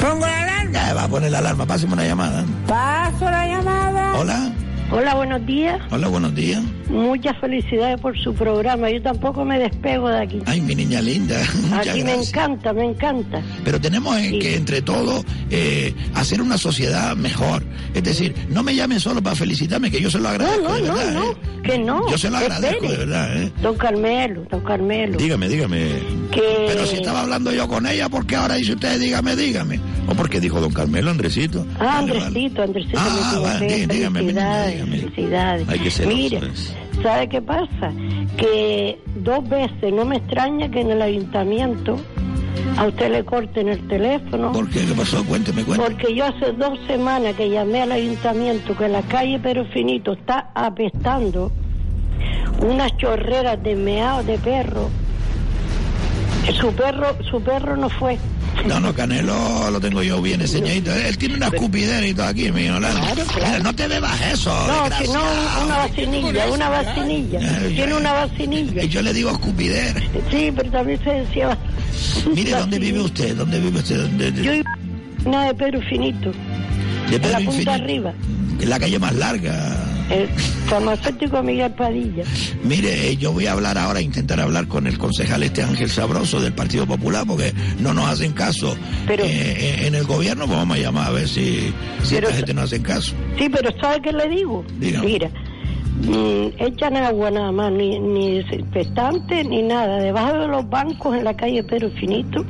[0.00, 0.51] Pongo la.
[0.72, 2.44] Ya va a poner la alarma, páseme una llamada.
[2.66, 4.18] Paso la llamada.
[4.18, 4.52] Hola,
[4.94, 5.80] Hola, buenos días.
[5.90, 6.62] hola, buenos días.
[6.90, 8.90] Muchas felicidades por su programa.
[8.90, 10.42] Yo tampoco me despego de aquí.
[10.44, 11.36] Ay, mi niña linda,
[11.74, 13.40] Aquí me encanta, me encanta.
[13.64, 14.38] Pero tenemos Sí.
[14.38, 17.62] que entre todos eh, hacer una sociedad mejor.
[17.94, 20.62] Es decir, no me llamen solo para felicitarme, que yo se lo agradezco.
[20.62, 21.36] No, no, de no, verdad, no, ¿eh?
[21.64, 22.10] que no.
[22.10, 22.92] Yo se lo agradezco, Espere.
[22.92, 23.42] de verdad.
[23.42, 23.52] ¿eh?
[23.62, 25.16] Don Carmelo, don Carmelo.
[25.16, 25.78] Dígame, dígame.
[26.30, 26.66] Que...
[26.68, 29.80] Pero si estaba hablando yo con ella, ¿por qué ahora dice usted dígame, dígame?
[30.08, 31.64] ¿O por qué dijo don Carmelo, Andresito?
[31.78, 34.96] Ah, Andresito, Andresito, Ah, me vale, dígame, felicidades, dígame.
[34.98, 35.68] felicidades.
[35.68, 36.40] Hay que ser Mire,
[37.02, 37.92] ¿sabe qué pasa?
[38.36, 41.96] Que dos veces, no me extraña que en el ayuntamiento
[42.76, 44.52] a usted le corten el teléfono.
[44.52, 44.84] ¿Por qué?
[44.84, 45.24] ¿Qué pasó?
[45.24, 45.90] Cuénteme, cuénteme.
[45.94, 50.50] Porque yo hace dos semanas que llamé al ayuntamiento que la calle Pero Finito está
[50.54, 51.52] apestando
[52.60, 54.90] unas chorreras de meado de perro.
[56.60, 58.18] Su perro, su perro no fue.
[58.66, 60.94] No, no, Canelo lo tengo yo bien enseñadito.
[60.94, 63.14] Él tiene una escupidera y todo aquí, mi Yolanda.
[63.34, 65.22] Mira, no te bebas eso, No, si no,
[65.64, 67.38] una vacinilla, una vacinilla.
[67.68, 68.82] Tiene una vacinilla.
[68.84, 70.00] Y yo le digo escupidera.
[70.30, 71.58] Sí, pero también se decía.
[72.34, 73.36] Mire, ¿dónde vive usted?
[73.36, 73.96] ¿Dónde vive usted?
[74.02, 76.32] ¿Dónde, Yo iba a una de Pedro Finito,
[77.10, 77.70] de en la punta Infinito?
[77.72, 78.12] arriba,
[78.60, 79.78] Es la calle más larga.
[80.10, 80.28] el
[80.66, 82.24] farmacéutico Miguel Padilla.
[82.64, 86.40] Mire, eh, yo voy a hablar ahora, intentar hablar con el concejal este Ángel Sabroso
[86.40, 90.58] del Partido Popular, porque no nos hacen caso Pero- eh, eh, en el gobierno, pues
[90.58, 93.14] vamos a llamar a ver si, si Pero- esta gente no hacen caso.
[93.38, 94.64] Sí, pero ¿sabe qué le digo?
[94.78, 95.06] Dígame.
[95.06, 95.30] Mira,
[96.58, 99.98] echan agua nada más, ni, ni desinfectante ni nada.
[99.98, 102.44] Debajo de los bancos en la calle Pedro Finito,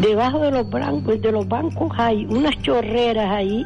[0.00, 3.64] debajo de los bancos, de los bancos hay unas chorreras ahí.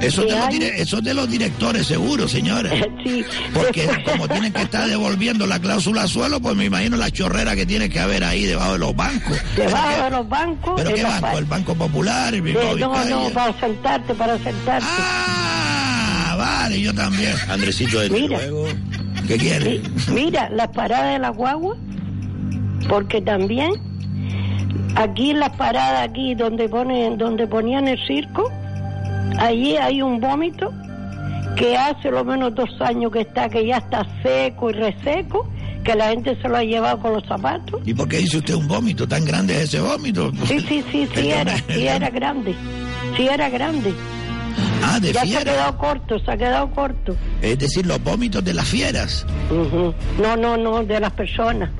[0.00, 2.72] Eso, de los hay- dire- eso de los directores, seguro, señores.
[3.04, 7.56] Sí, Porque como tienen que estar devolviendo la cláusula suelo, pues me imagino la chorrera
[7.56, 9.36] que tiene que haber ahí debajo de los bancos.
[9.56, 10.74] Debajo de los bancos.
[10.76, 11.38] ¿Pero qué banco?
[11.38, 12.32] ¿El Banco Popular?
[12.32, 14.86] ¿El Bilbao no, no, para sentarte, para sentarte.
[14.88, 15.61] Ah,
[16.42, 17.34] vale, yo también.
[17.48, 18.38] Andresito, desde Mira.
[18.38, 18.66] luego.
[19.26, 19.80] ¿Qué quiere?
[20.12, 21.76] Mira, las paradas de la guagua,
[22.88, 23.70] porque también
[24.96, 28.50] aquí en las paradas aquí donde ponen, donde ponían el circo,
[29.38, 30.72] allí hay un vómito
[31.56, 35.48] que hace lo menos dos años que está, que ya está seco y reseco,
[35.84, 37.80] que la gente se lo ha llevado con los zapatos.
[37.84, 39.06] ¿Y por qué dice usted un vómito?
[39.06, 40.32] ¿Tan grande es ese vómito?
[40.46, 42.54] Sí, sí, sí, sí era, sí era grande,
[43.16, 43.94] sí era grande.
[44.94, 47.16] Ah, de ya se ha quedado corto, se ha quedado corto.
[47.40, 49.26] Es decir, los vómitos de las fieras.
[50.20, 51.70] No, no, no, de las personas.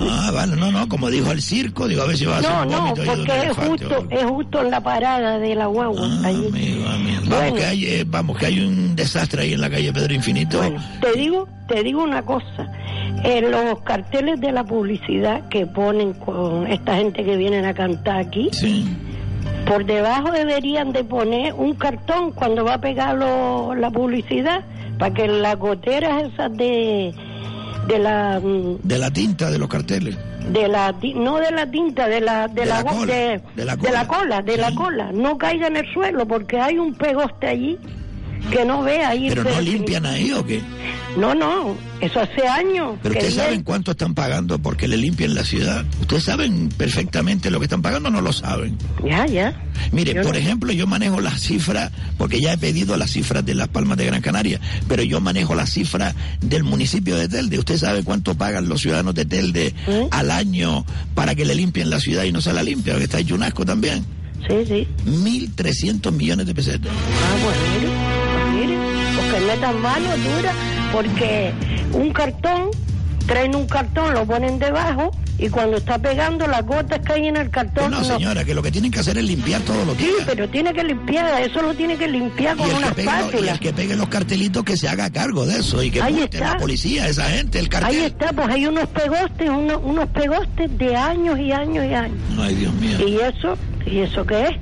[0.00, 2.50] Ah, vale, no, no, como dijo el circo, digo, a ver si va a hacer
[2.50, 6.08] No, no, porque es justo, es justo en la parada de la guagua.
[6.24, 6.82] allí.
[6.84, 7.54] Vamos, Bueno.
[7.56, 10.60] que hay, eh, vamos, que hay un desastre ahí en la calle Pedro Infinito.
[11.00, 12.70] Te digo, te digo una cosa.
[13.24, 18.18] En los carteles de la publicidad que ponen con esta gente que vienen a cantar
[18.18, 18.50] aquí,
[19.72, 24.60] por debajo deberían de poner un cartón cuando va a pegar lo- la publicidad
[24.98, 27.14] para que las goteras esas de
[27.88, 30.16] de la mm, De la tinta de los carteles.
[30.50, 33.76] de la no de la tinta de la de, De la, cola, de, de la
[33.76, 34.18] de la cola.
[34.18, 37.78] cola de la cola no caiga en el suelo porque hay un pegoste allí
[38.50, 40.60] que no ve ahí Pero no limpian ahí o qué?
[41.16, 45.44] no no eso hace años Pero ustedes saben cuánto están pagando porque le limpian la
[45.44, 45.84] ciudad.
[46.00, 48.76] Ustedes saben perfectamente lo que están pagando no lo saben.
[49.04, 49.54] ya ya
[49.92, 53.44] Mire, Yo por no- ejemplo, yo manejo las cifras, porque ya he pedido las cifras
[53.44, 57.58] de las Palmas de Gran Canaria, pero yo manejo las cifras del municipio de Telde.
[57.58, 60.08] ¿Usted sabe cuánto pagan los ciudadanos de Telde ¿Eh?
[60.10, 62.96] al año para que le limpien la ciudad y no se la limpia?
[62.96, 64.04] Que está hecho un asco también.
[64.48, 64.88] Sí, sí.
[65.06, 66.90] 1.300 millones de pesetas.
[66.92, 67.36] Ah,
[67.78, 67.92] mire,
[69.54, 70.52] metan mano dura,
[70.92, 71.52] porque
[71.92, 72.70] un cartón,
[73.26, 77.50] traen un cartón, lo ponen debajo y cuando está pegando las gotas caen en el
[77.50, 77.90] cartón.
[77.90, 80.24] No, señora, que lo que tienen que hacer es limpiar todos los Sí, días.
[80.26, 83.52] pero tiene que limpiar, eso lo tiene que limpiar con una que los- y espátula.
[83.52, 86.52] el que pegue los cartelitos que se haga cargo de eso y que Ahí está.
[86.52, 87.90] la policía, esa gente, el cartel.
[88.00, 92.16] Ahí está, pues hay unos pegostes, unos, unos pegostes de años y años y años.
[92.38, 92.98] Ay, Dios mío.
[93.06, 93.58] ¿Y eso?
[93.86, 94.56] ¿Y eso qué es?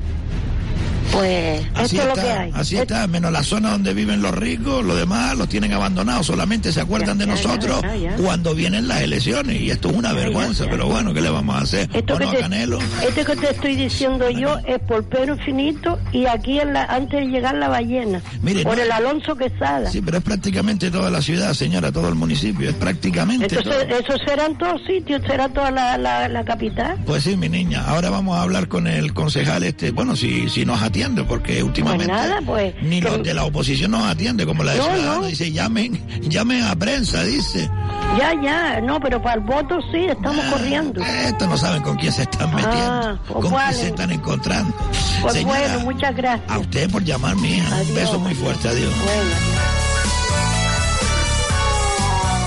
[1.12, 2.50] Pues Así esto es lo que está, hay.
[2.54, 6.72] así está, menos la zona donde viven los ricos, los demás los tienen abandonados, solamente
[6.72, 10.66] se acuerdan de ya, nosotros ya, cuando vienen las elecciones y esto es una vergüenza,
[10.70, 11.88] pero bueno, ¿qué le vamos a hacer?
[11.92, 15.98] Esto Bueno, que, te, Canelo, esto que te estoy diciendo yo es por Pedro Finito
[16.12, 19.90] y aquí en la, antes de llegar la ballena, Mire, por no- el Alonso Quesada.
[19.90, 23.98] sí, pero es prácticamente toda la ciudad, señora, todo el municipio, es prácticamente Entonces, todo.
[23.98, 26.98] eso será en todos sitios, será toda la, la, la capital.
[27.04, 30.64] Pues sí, mi niña, ahora vamos a hablar con el concejal este, bueno, si, si
[30.64, 32.74] nos atiende, porque últimamente Pues nada, pues.
[32.82, 35.26] ni los de la oposición nos atiende, como la de No, Ciudadanos, no.
[35.26, 37.70] dice, llamen, llamen a prensa, dice.
[38.18, 41.00] Ya, ya, no, pero para el voto sí, estamos corriendo.
[41.02, 44.74] Estos no saben con quién se están metiendo, Ah, pues con quién se están encontrando.
[45.22, 46.50] Pues Señora, bueno, muchas gracias.
[46.50, 47.64] a usted por llamar, mía.
[47.88, 48.92] Un beso muy fuerte, adiós.
[49.04, 49.30] Bueno.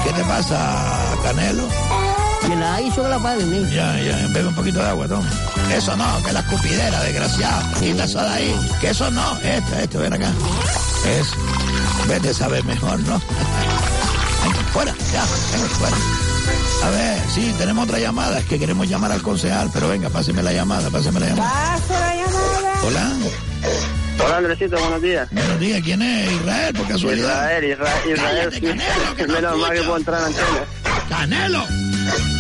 [0.06, 1.63] ¿Qué te pasa, Canelo?
[2.47, 3.69] Que la hizo la padre, ¿no?
[3.69, 5.29] Ya, ya, bebe un poquito de agua, toma.
[5.73, 7.80] Eso no, que la escupidera, desgraciado.
[7.80, 8.70] Quita eso de ahí.
[8.82, 10.32] Que eso no, esto, esto, ven acá.
[11.20, 11.36] Eso.
[12.07, 13.15] Vete a saber mejor, ¿no?
[14.43, 15.97] Ay, fuera, ya, venga, fuera.
[16.84, 18.39] A ver, sí, tenemos otra llamada.
[18.39, 21.49] Es que queremos llamar al concejal, pero venga, páseme la llamada, páseme la llamada.
[21.49, 22.74] Paso la llamada.
[22.84, 23.13] Hola.
[24.20, 25.28] Hola Andresito, buenos días.
[25.32, 26.32] Buenos días, ¿quién es?
[26.32, 27.30] Israel, por casualidad.
[27.30, 28.36] Israel, Israel, Israel.
[28.36, 28.61] Cállate, sí.
[28.61, 30.65] Canelo, que no Menos mal que puedo entrar en antena.
[31.09, 31.93] ¡Canelo!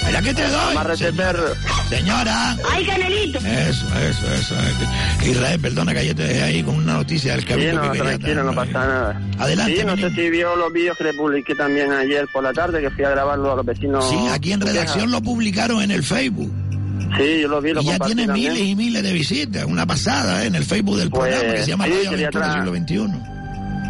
[0.05, 0.71] Mira que te doy.
[0.71, 1.43] Amárrate, perro.
[1.89, 2.57] Señora.
[2.71, 3.39] ¡Ay, Canelito!
[3.39, 4.55] Eso, eso, eso.
[5.25, 7.99] Israel, perdona que yo te dejé ahí con una noticia del Sí, cabildo no, que
[7.99, 9.21] tranquilo, no pasa nada.
[9.39, 12.53] Adelante, Sí, no sé si vio los vídeos que le publiqué también ayer por la
[12.53, 14.07] tarde, que fui a grabarlo a los vecinos.
[14.09, 16.51] Sí, aquí en redacción lo publicaron en el Facebook.
[17.17, 18.53] Sí, yo lo vi, lo Y ya tiene también.
[18.53, 19.65] miles y miles de visitas.
[19.65, 20.47] Una pasada ¿eh?
[20.47, 22.95] en el Facebook del Pues, programa que se llama sí, Radio Aventura Siglo XXI.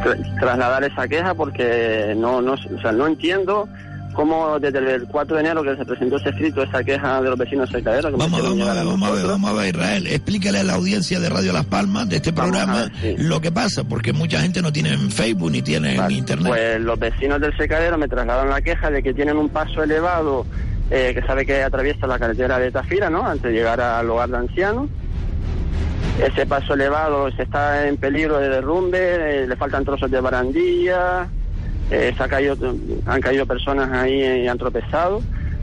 [0.03, 3.69] Tra- trasladar esa queja porque no, no, o sea, no entiendo
[4.13, 7.37] cómo desde el 4 de enero que se presentó ese escrito, esa queja de los
[7.37, 9.53] vecinos de Secadero, que Vamos, hicieron vamos, a ver, a vamos a ver, vamos a
[9.53, 10.07] ver, Israel.
[10.07, 14.13] Explícale a la audiencia de Radio Las Palmas de este programa lo que pasa, porque
[14.13, 16.47] mucha gente no tiene Facebook ni tiene internet.
[16.47, 20.45] Pues los vecinos del secadero me trasladaron la queja de que tienen un paso elevado
[20.91, 23.25] eh, que sabe que atraviesa la carretera de Tafira, ¿no?
[23.25, 24.89] Antes de llegar al hogar de ancianos.
[26.21, 28.99] Ese paso elevado se está en peligro de derrumbe,
[29.43, 31.27] eh, le faltan trozos de barandilla,
[31.93, 32.57] eh, se ha caído,
[33.05, 35.21] han caído personas ahí y han tropezado.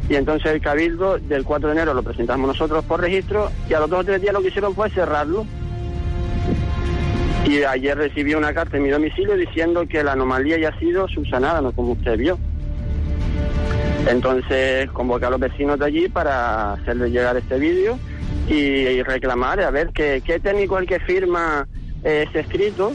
[0.09, 3.81] Y entonces el cabildo del 4 de enero lo presentamos nosotros por registro y a
[3.81, 5.45] los dos o tres días lo que hicieron fue cerrarlo.
[7.45, 11.09] Y ayer recibí una carta en mi domicilio diciendo que la anomalía ya ha sido
[11.09, 12.39] subsanada, no como usted vio.
[14.09, 17.99] Entonces convoqué a los vecinos de allí para hacerles llegar este vídeo
[18.49, 21.67] y, y reclamar a ver qué, técnico el que firma
[22.05, 22.93] eh, ese escrito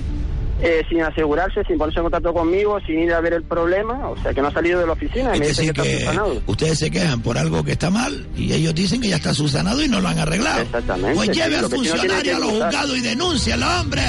[0.61, 4.17] eh, sin asegurarse, sin ponerse en contacto conmigo, sin ir a ver el problema, o
[4.21, 5.83] sea que no ha salido de la oficina y me Es dice decir, que está
[5.83, 6.41] que subsanado.
[6.47, 9.83] ustedes se quejan por algo que está mal y ellos dicen que ya está subsanado
[9.83, 10.61] y no lo han arreglado.
[10.61, 11.15] Exactamente.
[11.15, 14.01] Pues sí, lleve al funcionario a los juzgados y denúncialo, hombre.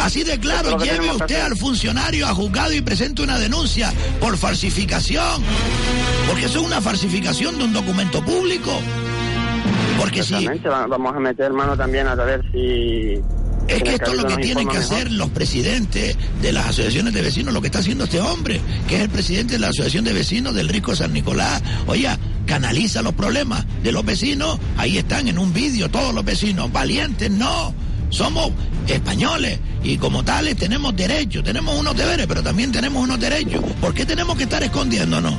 [0.00, 5.42] Así de claro, lleve usted al funcionario a juzgado y presente una denuncia por falsificación.
[6.28, 8.70] Porque eso es una falsificación de un documento público.
[9.98, 13.20] Porque si vamos a meter mano también a ver si...
[13.68, 14.96] es que esto es lo que tienen que mejor.
[14.96, 18.96] hacer los presidentes de las asociaciones de vecinos, lo que está haciendo este hombre, que
[18.96, 21.62] es el presidente de la Asociación de Vecinos del Rico San Nicolás.
[21.86, 22.08] Oye,
[22.46, 27.30] canaliza los problemas de los vecinos, ahí están en un vídeo todos los vecinos, valientes,
[27.30, 27.74] no,
[28.10, 28.50] somos
[28.86, 33.62] españoles y como tales tenemos derechos, tenemos unos deberes, pero también tenemos unos derechos.
[33.80, 35.34] ¿Por qué tenemos que estar escondiéndonos?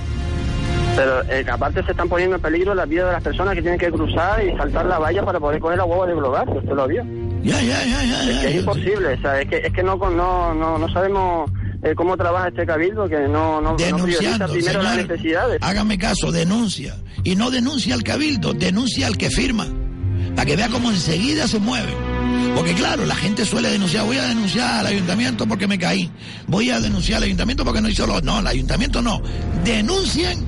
[0.95, 3.79] Pero eh, aparte se están poniendo en peligro la vida de las personas que tienen
[3.79, 6.73] que cruzar y saltar la valla para poder coger la hueva de global, que usted
[6.73, 7.03] lo vio.
[7.43, 8.29] Ya, ya, ya, ya.
[8.31, 10.87] Es que es imposible, o sea, es que, es que no, con- no, no, no
[10.93, 11.49] sabemos
[11.81, 15.57] eh, cómo trabaja este cabildo, que no, no, no prioriza primero las necesidades.
[15.61, 16.95] Hágame caso, denuncia.
[17.23, 19.65] Y no denuncia al cabildo, denuncia al que firma.
[20.35, 21.93] Para que vea cómo enseguida se mueve.
[22.55, 26.09] Porque claro, la gente suele denunciar, voy a denunciar al ayuntamiento porque me caí.
[26.47, 28.21] Voy a denunciar al ayuntamiento porque no hizo lo...
[28.21, 29.21] No, al ayuntamiento no.
[29.63, 30.43] Denuncien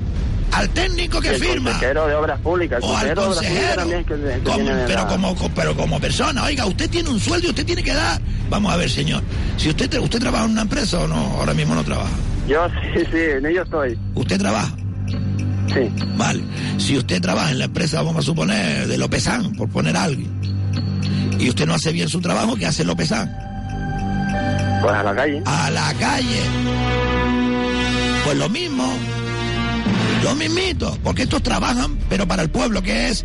[0.52, 1.70] al técnico que el firma.
[1.70, 5.06] consejero de obras públicas, el O al consejero de obras públicas que, que Como- pero,
[5.08, 8.20] como, co- pero como persona, oiga, usted tiene un sueldo y usted tiene que dar.
[8.48, 9.22] Vamos a ver, señor.
[9.56, 12.10] Si usted, te- usted trabaja en una empresa o no, ahora mismo no trabaja.
[12.48, 13.98] Yo sí, sí, en ello estoy.
[14.14, 14.72] ¿Usted trabaja?
[15.74, 15.92] Sí.
[16.16, 16.42] Vale.
[16.78, 20.30] Si usted trabaja en la empresa, vamos a suponer, de Lopezán, por poner a alguien,
[21.38, 23.30] y usted no hace bien su trabajo, ¿qué hace Lopezán?
[24.80, 25.42] Pues a la calle.
[25.44, 26.40] A la calle.
[28.24, 28.92] Pues lo mismo.
[30.26, 30.98] Lo mismito.
[31.04, 33.24] Porque estos trabajan, pero para el pueblo, que es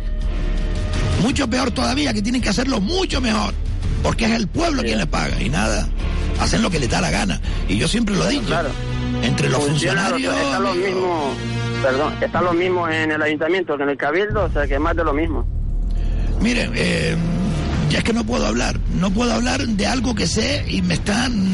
[1.20, 3.54] mucho peor todavía, que tienen que hacerlo mucho mejor.
[4.02, 5.40] Porque es el pueblo quien les paga.
[5.42, 5.88] Y nada,
[6.40, 7.40] hacen lo que les da la gana.
[7.68, 8.54] Y yo siempre lo he dicho.
[9.22, 10.34] Entre los Funciona, funcionarios.
[10.34, 11.34] Están los mismos,
[11.82, 14.80] perdón, están los mismos en el ayuntamiento que en el cabildo, o sea que es
[14.80, 15.46] más de lo mismo.
[16.40, 17.16] Mire, eh,
[17.92, 18.80] ya es que no puedo hablar.
[18.98, 21.46] No puedo hablar de algo que sé y me están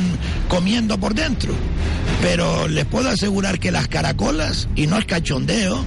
[0.48, 1.52] comiendo por dentro.
[2.22, 5.84] Pero les puedo asegurar que las caracolas, y no es cachondeo,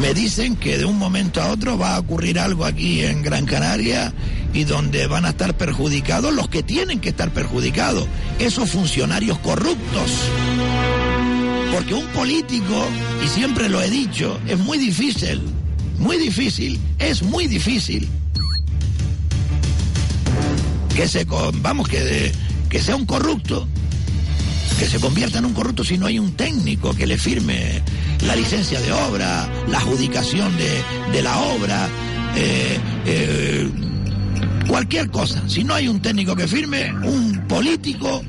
[0.00, 3.44] me dicen que de un momento a otro va a ocurrir algo aquí en Gran
[3.44, 4.14] Canaria
[4.54, 8.06] y donde van a estar perjudicados los que tienen que estar perjudicados,
[8.38, 10.12] esos funcionarios corruptos.
[11.74, 12.86] Porque un político,
[13.22, 15.42] y siempre lo he dicho, es muy difícil,
[15.98, 18.08] muy difícil, es muy difícil
[20.96, 21.26] que se,
[21.60, 22.32] vamos, que,
[22.70, 23.68] que sea un corrupto,
[24.78, 27.82] que se convierta en un corrupto si no hay un técnico que le firme
[28.26, 30.82] la licencia de obra, la adjudicación de,
[31.12, 31.86] de la obra,
[32.34, 33.70] eh, eh,
[34.68, 35.46] cualquier cosa.
[35.48, 38.22] Si no hay un técnico que firme, un político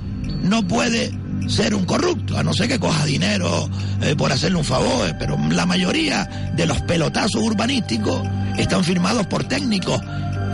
[0.43, 3.69] no puede ser un corrupto, a no ser que coja dinero
[4.01, 8.21] eh, por hacerle un favor, pero la mayoría de los pelotazos urbanísticos
[8.57, 10.01] están firmados por técnicos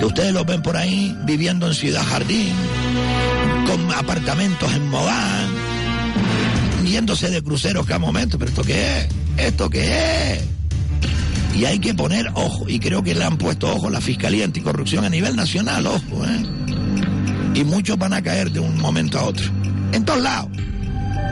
[0.06, 2.54] ustedes los ven por ahí viviendo en Ciudad Jardín,
[3.68, 5.48] con apartamentos en Mogán,
[6.86, 9.08] yéndose de cruceros cada momento, pero ¿esto qué es?
[9.38, 10.44] ¿Esto qué es?
[11.56, 15.06] Y hay que poner ojo, y creo que le han puesto ojo la Fiscalía Anticorrupción
[15.06, 16.44] a nivel nacional, ojo, ¿eh?
[17.56, 19.46] Y muchos van a caer de un momento a otro.
[19.92, 20.50] En todos lados.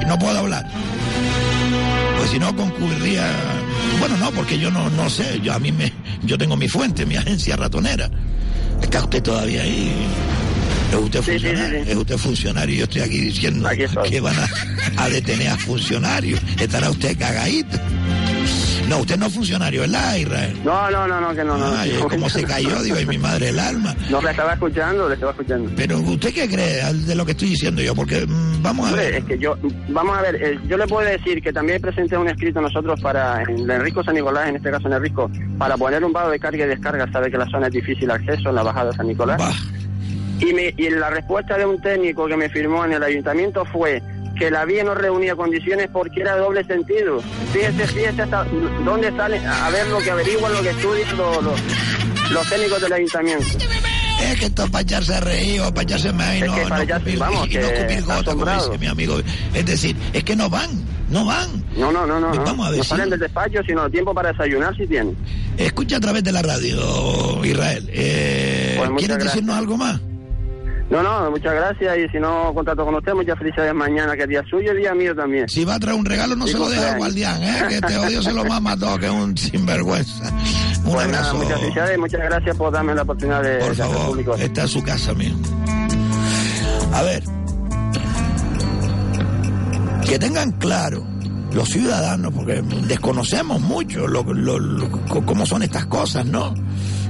[0.01, 0.69] Y no puedo hablar.
[2.17, 3.27] Pues si no concurriría.
[3.99, 5.39] Bueno, no, porque yo no, no sé.
[5.41, 5.91] Yo a mí me.
[6.23, 8.09] Yo tengo mi fuente, mi agencia ratonera.
[8.81, 10.07] ¿Está usted todavía ahí?
[10.91, 11.83] ¿Es usted funcionario?
[11.83, 12.75] ¿Es usted funcionario?
[12.75, 13.69] Yo estoy aquí diciendo
[14.07, 14.47] que van a,
[15.03, 16.39] a detener a funcionarios.
[16.59, 17.77] ¿Estará usted cagadito?
[18.91, 20.59] No, usted no es funcionario, ¿verdad, Israel?
[20.65, 21.65] No, no, no, no, que no, no.
[21.77, 22.83] Ay, ¿cómo se cayó?
[22.83, 23.95] Digo, ay, mi madre el alma.
[24.09, 25.71] No, le estaba escuchando, le estaba escuchando.
[25.77, 27.95] Pero, ¿usted qué cree de lo que estoy diciendo yo?
[27.95, 29.15] Porque, mm, vamos a Hombre, ver.
[29.15, 29.55] Es que yo,
[29.87, 33.41] vamos a ver, eh, yo le puedo decir que también presenté un escrito nosotros para,
[33.43, 36.65] en Enrico San Nicolás, en este caso en Enrico, para poner un vado de carga
[36.65, 39.41] y descarga, sabe que la zona es difícil acceso en la bajada de San Nicolás.
[40.41, 44.03] Y, me, y la respuesta de un técnico que me firmó en el ayuntamiento fue
[44.41, 47.21] que la vía no reunía condiciones porque era de doble sentido.
[47.53, 48.43] Fíjese, fíjese hasta
[48.83, 51.59] dónde sale, a ver lo que averiguan, lo que estudian los, los,
[52.31, 53.45] los técnicos del ayuntamiento.
[54.19, 56.55] Es que esto es para echarse a reír o para echarse más y Es no,
[56.55, 58.65] que no para echarse- cupir- vamos, y no que cupir está gota, como asombrado.
[58.67, 59.19] dice mi amigo.
[59.53, 60.69] Es decir, es que no van,
[61.09, 61.47] no van.
[61.77, 62.33] No, no, no, no.
[62.33, 62.43] no.
[62.43, 65.15] Vamos a ver no salen del despacho, sino tiempo para desayunar si tienen.
[65.57, 67.87] Escucha a través de la radio, Israel.
[67.93, 69.99] Eh, Pues ¿Quieres decirnos algo más?
[70.91, 74.27] No, no, muchas gracias y si no contacto con usted, muchas felicidades mañana, que es
[74.29, 75.47] día suyo y día mío también.
[75.47, 77.63] Si va a traer un regalo, no se lo deja al guardián, ¿eh?
[77.69, 80.25] que este odio se lo mama todo, que es un sinvergüenza.
[80.85, 81.35] Un nada, abrazo.
[81.35, 84.35] muchas felicidades y muchas gracias por darme la oportunidad de, Por favor, público.
[84.35, 85.33] está en su casa, mío.
[86.91, 87.23] A ver,
[90.07, 91.05] que tengan claro
[91.53, 94.89] los ciudadanos, porque desconocemos mucho lo, lo-
[95.25, 96.53] cómo son estas cosas, ¿no?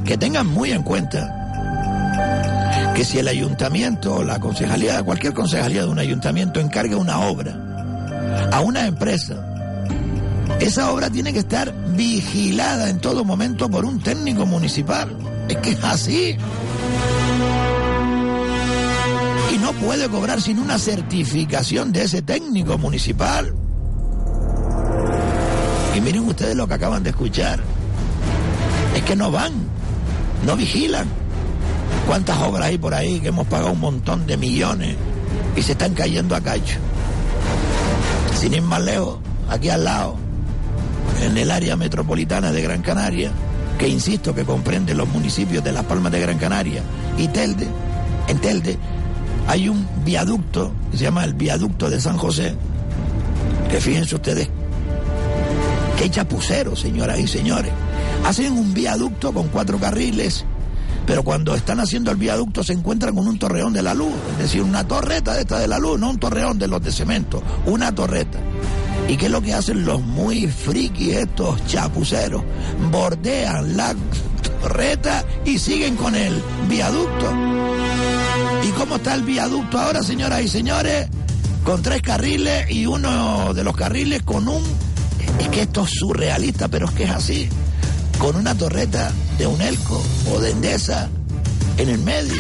[0.06, 1.38] Que tengan muy en cuenta
[2.96, 8.50] que si el ayuntamiento o la concejalía, cualquier concejalía de un ayuntamiento encarga una obra
[8.52, 9.52] a una empresa,
[10.60, 15.10] esa obra tiene que estar vigilada en todo momento por un técnico municipal.
[15.48, 16.38] Es que es así.
[19.54, 23.54] Y no puede cobrar sin una certificación de ese técnico municipal.
[25.96, 27.60] Y miren ustedes lo que acaban de escuchar.
[28.96, 29.54] Es que no van,
[30.46, 31.21] no vigilan.
[32.08, 34.96] ¿Cuántas obras hay por ahí que hemos pagado un montón de millones
[35.56, 36.78] y se están cayendo a cacho?
[38.38, 40.16] Sin ir más lejos, aquí al lado,
[41.22, 43.32] en el área metropolitana de Gran Canaria,
[43.78, 46.82] que insisto que comprende los municipios de Las Palmas de Gran Canaria
[47.18, 47.68] y Telde,
[48.28, 48.78] en Telde
[49.48, 52.56] hay un viaducto que se llama el viaducto de San José,
[53.70, 54.50] que fíjense ustedes,
[55.98, 57.72] que hay chapuceros, señoras y señores.
[58.26, 60.46] Hacen un viaducto con cuatro carriles,
[61.06, 64.38] pero cuando están haciendo el viaducto se encuentran con un torreón de la luz, es
[64.38, 67.42] decir, una torreta de esta de la luz, no un torreón de los de cemento,
[67.66, 68.40] una torreta.
[69.08, 72.44] ¿Y qué es lo que hacen los muy frikis estos chapuceros?
[72.92, 73.94] Bordean la
[74.62, 77.34] torreta y siguen con el viaducto.
[78.64, 81.08] ¿Y cómo está el viaducto ahora, señoras y señores?
[81.64, 84.64] Con tres carriles y uno de los carriles con un...
[85.40, 87.50] Es que esto es surrealista, pero es que es así.
[88.22, 90.00] Con una torreta de un elco
[90.32, 91.10] o de Endesa
[91.78, 92.40] en el medio.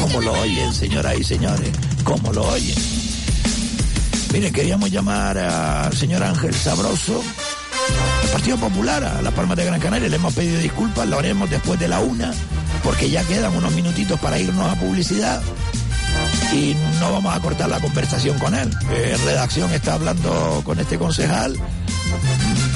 [0.00, 1.70] ¿Cómo lo oyen, señoras y señores?
[2.02, 2.74] ¿Cómo lo oyen?
[4.32, 7.22] Miren, queríamos llamar al señor Ángel Sabroso,
[8.22, 10.08] del Partido Popular, a La Palma de Gran Canaria.
[10.08, 12.32] Le hemos pedido disculpas, lo haremos después de la una,
[12.82, 15.40] porque ya quedan unos minutitos para irnos a publicidad
[16.52, 18.68] y no vamos a cortar la conversación con él.
[18.90, 21.56] Eh, redacción está hablando con este concejal,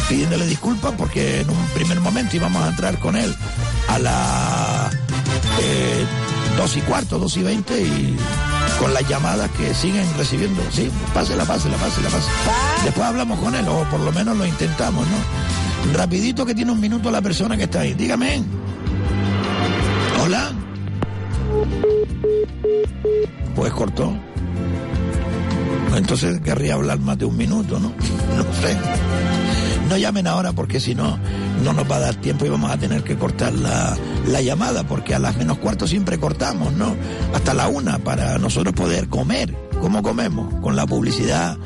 [0.09, 3.35] pidiéndole disculpas porque en un primer momento íbamos a entrar con él
[3.89, 4.95] a las
[5.61, 6.05] eh,
[6.57, 8.17] dos y cuarto, dos y veinte y
[8.79, 10.63] con las llamadas que siguen recibiendo.
[10.71, 12.35] Sí, pásela, pásela, pásela, pásela.
[12.85, 15.95] Después hablamos con él, o por lo menos lo intentamos, ¿no?
[15.99, 17.95] Rapidito que tiene un minuto la persona que está ahí.
[17.95, 18.43] Dígame.
[20.23, 20.53] Hola.
[23.55, 24.13] Pues cortó.
[25.95, 27.93] Entonces querría hablar más de un minuto, ¿no?
[28.37, 28.77] No sé.
[29.89, 31.19] No llamen ahora porque si no,
[31.63, 34.85] no nos va a dar tiempo y vamos a tener que cortar la, la llamada
[34.85, 36.95] porque a las menos cuarto siempre cortamos, ¿no?
[37.35, 39.55] Hasta la una para nosotros poder comer.
[39.81, 40.55] ¿Cómo comemos?
[40.63, 41.59] Con la publicidad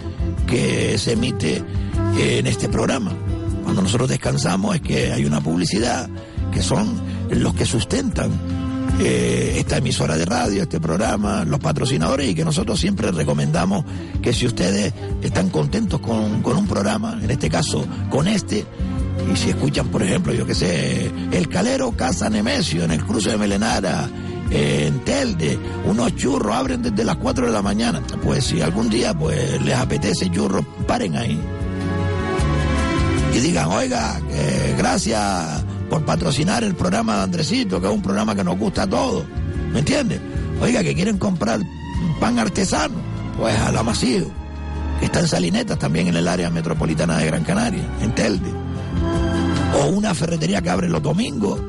[0.46, 1.62] que se emite
[2.18, 3.12] en este programa.
[3.62, 6.08] Cuando nosotros descansamos es que hay una publicidad
[6.50, 7.00] que son
[7.30, 8.30] los que sustentan
[9.00, 13.84] eh, esta emisora de radio, este programa, los patrocinadores y que nosotros siempre recomendamos
[14.20, 14.92] que si ustedes
[15.22, 18.64] están contentos con, con un programa, en este caso con este,
[19.32, 23.30] y si escuchan, por ejemplo, yo que sé, El Calero Casa Nemesio en el cruce
[23.30, 24.08] de Melenara,
[24.50, 29.14] en Telde, unos churros abren desde las 4 de la mañana, pues si algún día
[29.14, 31.38] pues les apetece churros, paren ahí.
[33.34, 38.34] y digan, oiga, eh, gracias por patrocinar el programa de Andresito, que es un programa
[38.34, 39.24] que nos gusta a todos.
[39.72, 40.20] ¿Me entiendes?
[40.60, 41.60] Oiga, que quieren comprar
[42.20, 42.96] pan artesano,
[43.36, 44.26] pues a la Macío,
[44.98, 48.50] que está en Salinetas, también en el área metropolitana de Gran Canaria, en Telde.
[49.80, 51.60] O una ferretería que abre los domingos,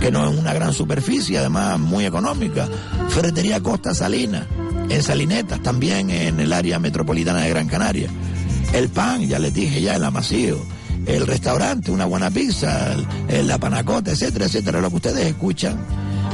[0.00, 2.68] que no es una gran superficie, además muy económica.
[3.08, 4.46] Ferretería Costa Salina,
[4.88, 8.08] en Salinetas, también en el área metropolitana de Gran Canaria.
[8.72, 10.58] El pan, ya les dije ya, el amasío.
[11.08, 12.94] El restaurante, una buena pizza,
[13.28, 14.80] el- la panacota, etcétera, etcétera.
[14.80, 15.76] Lo que ustedes escuchan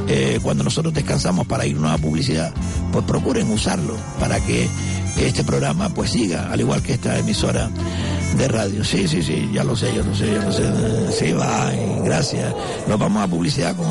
[0.08, 2.52] eh, cuando nosotros descansamos para irnos a publicidad,
[2.92, 4.68] pues procuren usarlo para que
[5.16, 7.70] este programa pues siga, al igual que esta emisora
[8.36, 8.84] de radio.
[8.84, 10.64] Sí, sí, sí, ya lo sé, yo lo sé, ya lo sé.
[11.26, 11.70] Sí, va,
[12.04, 12.52] gracias.
[12.88, 13.86] Nos vamos a publicidad con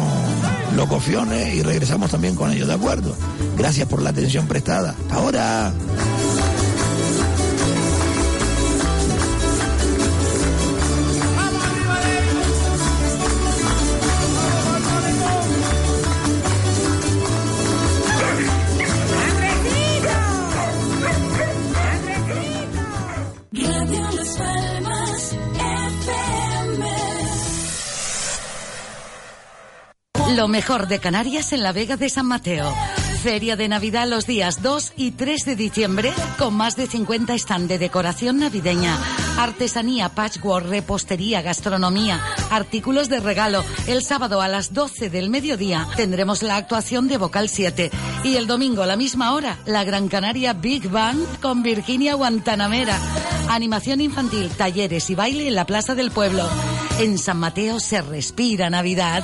[0.76, 3.16] los cofiones y regresamos también con ellos, ¿de acuerdo?
[3.58, 4.94] Gracias por la atención prestada.
[5.12, 5.72] Ahora.
[30.36, 32.74] Lo mejor de Canarias en la Vega de San Mateo.
[33.22, 37.68] Feria de Navidad los días 2 y 3 de diciembre con más de 50 stand
[37.68, 38.98] de decoración navideña,
[39.38, 42.20] artesanía, patchwork, repostería, gastronomía,
[42.50, 43.64] artículos de regalo.
[43.86, 47.92] El sábado a las 12 del mediodía tendremos la actuación de Vocal 7
[48.24, 53.00] y el domingo a la misma hora la Gran Canaria Big Bang con Virginia Guantanamera.
[53.50, 56.50] Animación infantil, talleres y baile en la Plaza del Pueblo.
[57.00, 59.24] En San Mateo se respira Navidad.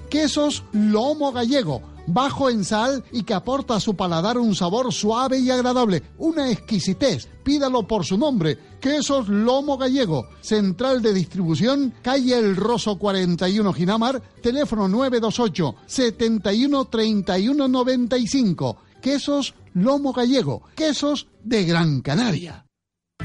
[0.11, 5.39] Quesos Lomo Gallego bajo en sal y que aporta a su paladar un sabor suave
[5.39, 7.29] y agradable, una exquisitez.
[7.43, 14.21] Pídalo por su nombre, Quesos Lomo Gallego, central de distribución, calle El Roso 41 Ginamar,
[14.41, 18.77] teléfono 928 71 31 95.
[19.01, 22.65] Quesos Lomo Gallego, quesos de Gran Canaria.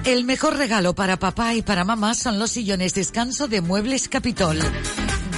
[0.04, 4.58] El mejor regalo para papá y para mamá son los sillones descanso de Muebles Capitol.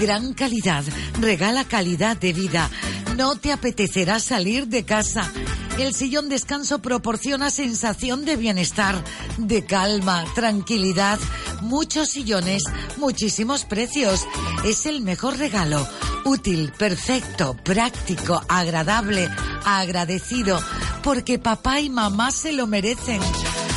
[0.01, 0.85] Gran calidad,
[1.21, 2.71] regala calidad de vida.
[3.17, 5.29] No te apetecerá salir de casa.
[5.77, 9.03] El sillón descanso proporciona sensación de bienestar,
[9.39, 11.19] de calma, tranquilidad.
[11.63, 12.63] Muchos sillones,
[12.97, 14.25] muchísimos precios.
[14.65, 15.85] Es el mejor regalo.
[16.25, 19.29] Útil, perfecto, práctico, agradable,
[19.65, 20.61] agradecido.
[21.03, 23.21] Porque papá y mamá se lo merecen.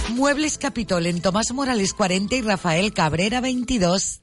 [0.10, 4.22] Muebles Capitol en Tomás Morales 40 y Rafael Cabrera 22.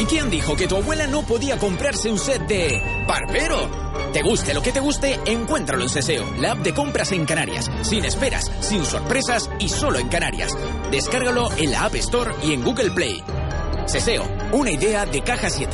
[0.00, 3.68] ¿Y quién dijo que tu abuela no podía comprarse un set de Barbero?
[4.14, 7.70] Te guste lo que te guste, encuéntralo en Seseo, la app de compras en Canarias.
[7.82, 10.56] Sin esperas, sin sorpresas y solo en Canarias.
[10.90, 13.22] Descárgalo en la App Store y en Google Play.
[13.84, 15.70] Seseo, una idea de Caja 7.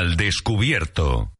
[0.00, 1.30] Al descubierto.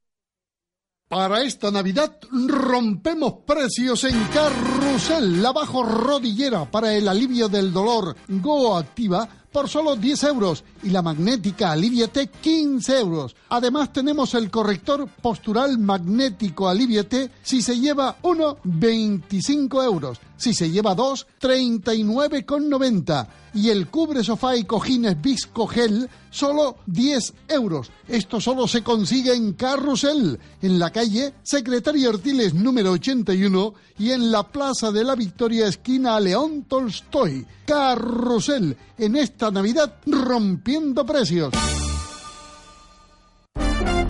[1.08, 8.14] Para esta Navidad rompemos precios en Carrusel, la bajo rodillera para el alivio del dolor.
[8.28, 10.62] Go Activa por solo 10 euros.
[10.82, 13.34] Y la magnética Aliviate 15 euros.
[13.48, 17.30] Además tenemos el corrector postural magnético Aliviate.
[17.42, 24.56] Si se lleva uno 25 euros, si se lleva dos 39,90 y el cubre sofá
[24.56, 27.90] y cojines Visco Gel solo 10 euros.
[28.08, 34.30] Esto solo se consigue en Carrusel, en la calle Secretario Artiles número 81 y en
[34.30, 37.46] la Plaza de la Victoria esquina León Tolstoy.
[37.66, 41.52] Carrusel, en esta Navidad rompiendo precios.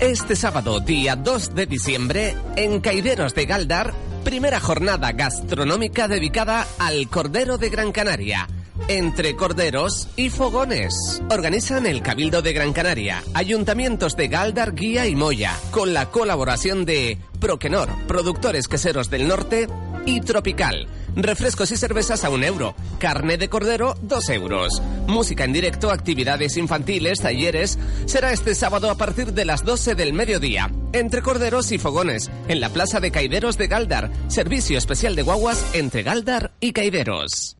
[0.01, 3.93] Este sábado, día 2 de diciembre, en Caideros de Galdar,
[4.25, 8.49] primera jornada gastronómica dedicada al Cordero de Gran Canaria.
[8.89, 11.23] Entre corderos y fogones.
[11.31, 16.85] Organizan el Cabildo de Gran Canaria, Ayuntamientos de Galdar, Guía y Moya, con la colaboración
[16.85, 19.69] de Proquenor, Productores Queseros del Norte
[20.07, 20.89] y Tropical.
[21.17, 22.75] Refrescos y cervezas a un euro.
[22.99, 24.81] Carne de cordero, dos euros.
[25.07, 27.79] Música en directo, actividades infantiles, talleres.
[28.07, 30.71] Será este sábado a partir de las 12 del mediodía.
[30.93, 32.31] Entre corderos y fogones.
[32.49, 34.11] En la Plaza de Caideros de Galdar.
[34.29, 37.60] Servicio especial de guaguas entre Galdar y Caideros.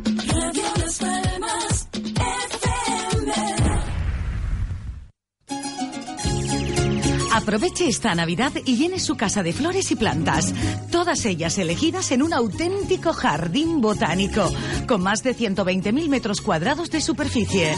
[7.41, 10.53] Aproveche esta Navidad y llene su casa de flores y plantas,
[10.91, 14.47] todas ellas elegidas en un auténtico jardín botánico,
[14.87, 17.73] con más de 120.000 metros cuadrados de superficie.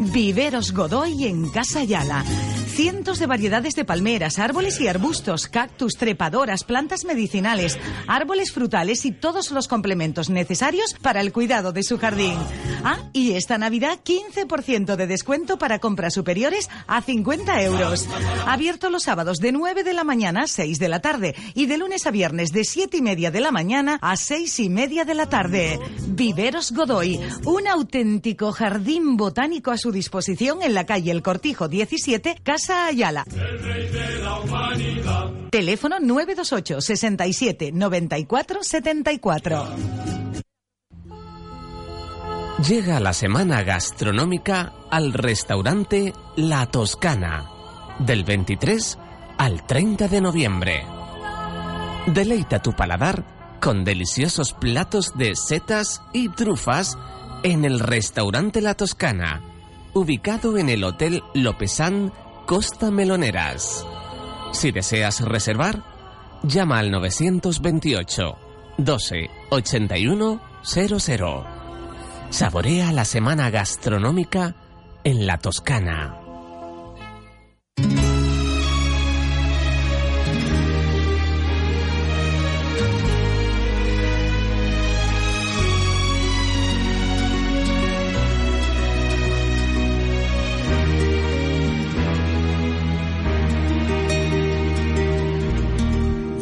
[0.00, 2.24] Viveros Godoy en Casa Ayala.
[2.74, 7.78] Cientos de variedades de palmeras, árboles y arbustos, cactus, trepadoras, plantas medicinales,
[8.08, 12.34] árboles frutales y todos los complementos necesarios para el cuidado de su jardín.
[12.82, 18.08] Ah, y esta Navidad 15% de descuento para compras superiores a 50 euros.
[18.48, 21.78] Abierto los sábados de 9 de la mañana a 6 de la tarde y de
[21.78, 25.14] lunes a viernes de 7 y media de la mañana a 6 y media de
[25.14, 25.78] la tarde.
[26.08, 32.36] Viveros Godoy, un auténtico jardín botánico a su disposición en la calle El Cortijo 17,
[32.42, 33.26] Casa Ayala.
[35.50, 39.68] Teléfono 928 67 94 74.
[42.66, 47.44] Llega la semana gastronómica al restaurante La Toscana,
[47.98, 48.98] del 23
[49.36, 50.86] al 30 de noviembre.
[52.06, 56.96] Deleita tu paladar con deliciosos platos de setas y trufas
[57.42, 59.42] en el restaurante La Toscana,
[59.94, 62.12] ubicado en el Hotel Lopezán
[62.46, 63.86] Costa Meloneras.
[64.52, 65.82] Si deseas reservar,
[66.42, 68.36] llama al 928
[68.76, 71.46] 12 81 00.
[72.30, 74.56] Saborea la semana gastronómica
[75.04, 76.23] en la Toscana.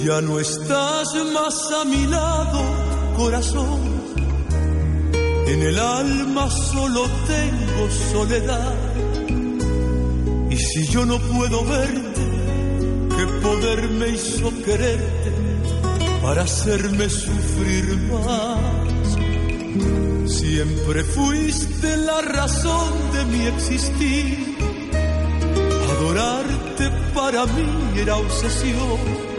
[0.05, 2.61] Ya no estás más a mi lado,
[3.17, 3.81] corazón.
[5.47, 8.75] En el alma solo tengo soledad.
[10.51, 12.21] Y si yo no puedo verte,
[13.17, 15.33] ¿qué poder me hizo quererte
[16.21, 19.19] para hacerme sufrir más?
[20.33, 24.57] Siempre fuiste la razón de mi existir.
[25.97, 29.32] Adorarte para mí era obsesión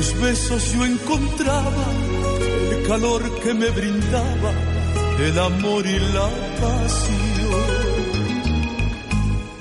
[0.00, 1.86] tus besos yo encontraba
[2.72, 4.52] el calor que me brindaba
[5.18, 6.28] el amor y la
[6.62, 7.68] pasión.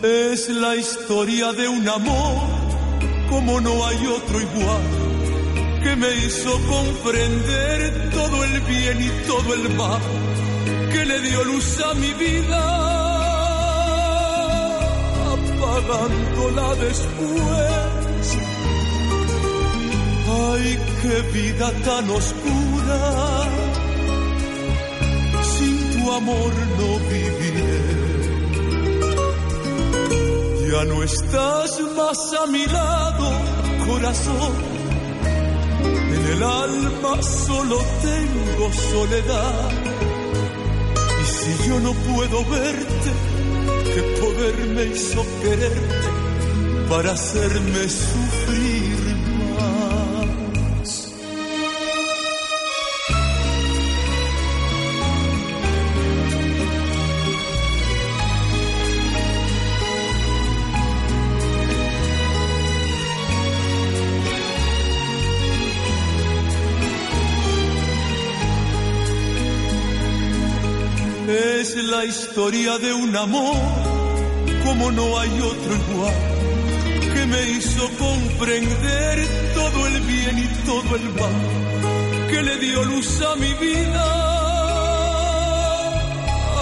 [0.01, 2.37] Es la historia de un amor
[3.29, 4.85] como no hay otro igual
[5.83, 10.01] que me hizo comprender todo el bien y todo el mal
[10.93, 12.61] que le dio luz a mi vida
[15.35, 17.98] apagándola después
[20.29, 23.01] Ay, qué vida tan oscura.
[25.53, 27.79] Sin tu amor no viviré.
[30.71, 33.31] Ya no estás más a mi lado,
[33.87, 34.53] corazón.
[36.15, 39.71] En el alma solo tengo soledad.
[41.21, 43.11] Y si yo no puedo verte,
[43.93, 46.09] qué poder me hizo quererte
[46.87, 49.08] para hacerme sufrir
[71.83, 73.55] la historia de un amor
[74.65, 76.13] como no hay otro igual,
[77.13, 83.21] que me hizo comprender todo el bien y todo el mal, que le dio luz
[83.21, 84.05] a mi vida,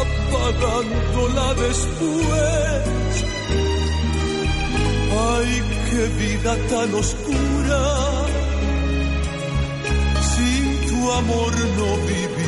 [0.03, 3.25] apagándola después.
[5.33, 7.81] Ay, qué vida tan oscura,
[10.35, 12.46] sin tu amor no viviré.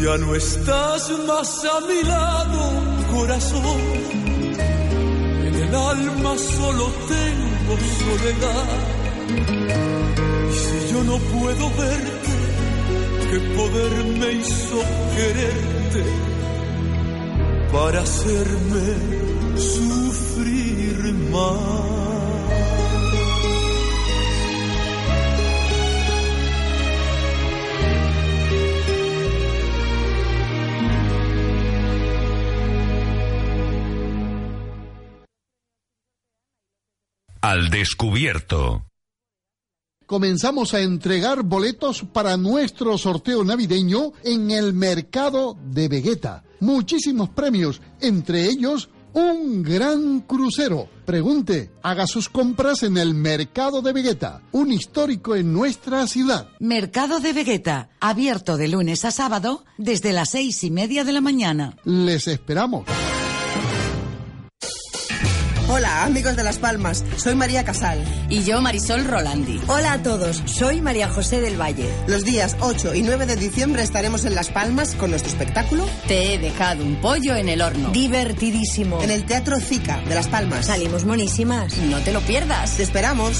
[0.00, 2.60] Ya no estás más a mi lado,
[3.12, 3.80] corazón.
[5.46, 6.84] En el alma solo
[7.14, 7.74] tengo
[8.04, 8.68] soledad.
[10.48, 12.34] Y si yo no puedo verte,
[13.28, 14.78] qué poder me hizo
[15.16, 16.04] quererte
[17.72, 18.86] para hacerme
[19.56, 21.77] sufrir más.
[37.58, 38.86] Al descubierto.
[40.06, 46.44] Comenzamos a entregar boletos para nuestro sorteo navideño en el mercado de Vegeta.
[46.60, 50.88] Muchísimos premios, entre ellos un gran crucero.
[51.04, 56.50] Pregunte, haga sus compras en el Mercado de Vegeta, un histórico en nuestra ciudad.
[56.60, 61.20] Mercado de Vegeta, abierto de lunes a sábado desde las seis y media de la
[61.20, 61.76] mañana.
[61.82, 62.84] Les esperamos.
[65.70, 67.04] Hola, amigos de Las Palmas.
[67.18, 68.02] Soy María Casal.
[68.30, 69.60] Y yo, Marisol Rolandi.
[69.66, 70.42] Hola a todos.
[70.46, 71.90] Soy María José del Valle.
[72.06, 75.86] Los días 8 y 9 de diciembre estaremos en Las Palmas con nuestro espectáculo.
[76.06, 77.90] Te he dejado un pollo en el horno.
[77.90, 79.02] Divertidísimo.
[79.02, 80.66] En el Teatro Zica de Las Palmas.
[80.66, 81.76] Salimos monísimas.
[81.76, 82.78] No te lo pierdas.
[82.78, 83.38] Te esperamos.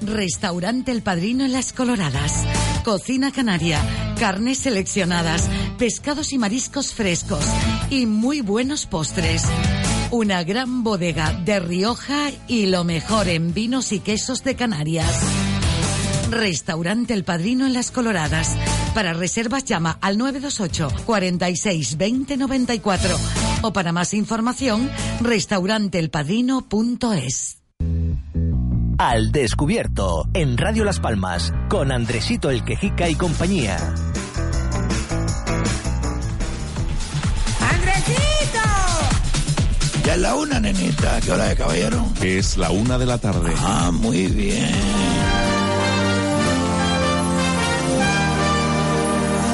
[0.01, 2.45] Restaurante El Padrino en Las Coloradas.
[2.85, 3.79] Cocina canaria,
[4.19, 7.43] carnes seleccionadas, pescados y mariscos frescos
[7.89, 9.43] y muy buenos postres.
[10.11, 15.21] Una gran bodega de Rioja y lo mejor en vinos y quesos de Canarias.
[16.29, 18.55] Restaurante El Padrino en Las Coloradas.
[18.93, 23.17] Para reservas llama al 928 46 20 94
[23.65, 24.89] o para más información
[25.21, 27.57] restauranteelpadrino.es.
[28.97, 33.75] Al descubierto en Radio Las Palmas con Andresito el Quejica y compañía.
[37.59, 38.61] ¡Andresito!
[40.05, 41.19] Ya es la una, nenita.
[41.21, 42.05] ¿Qué hora es, caballero?
[42.21, 43.53] Es la una de la tarde.
[43.57, 44.71] Ah, muy bien.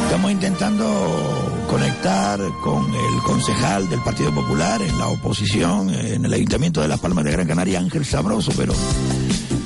[0.05, 6.81] Estamos intentando conectar con el concejal del Partido Popular en la oposición, en el Ayuntamiento
[6.81, 8.73] de Las Palmas de Gran Canaria, Ángel Sabroso, pero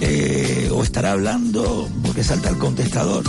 [0.02, 3.24] eh, o estará hablando porque salta el contestador.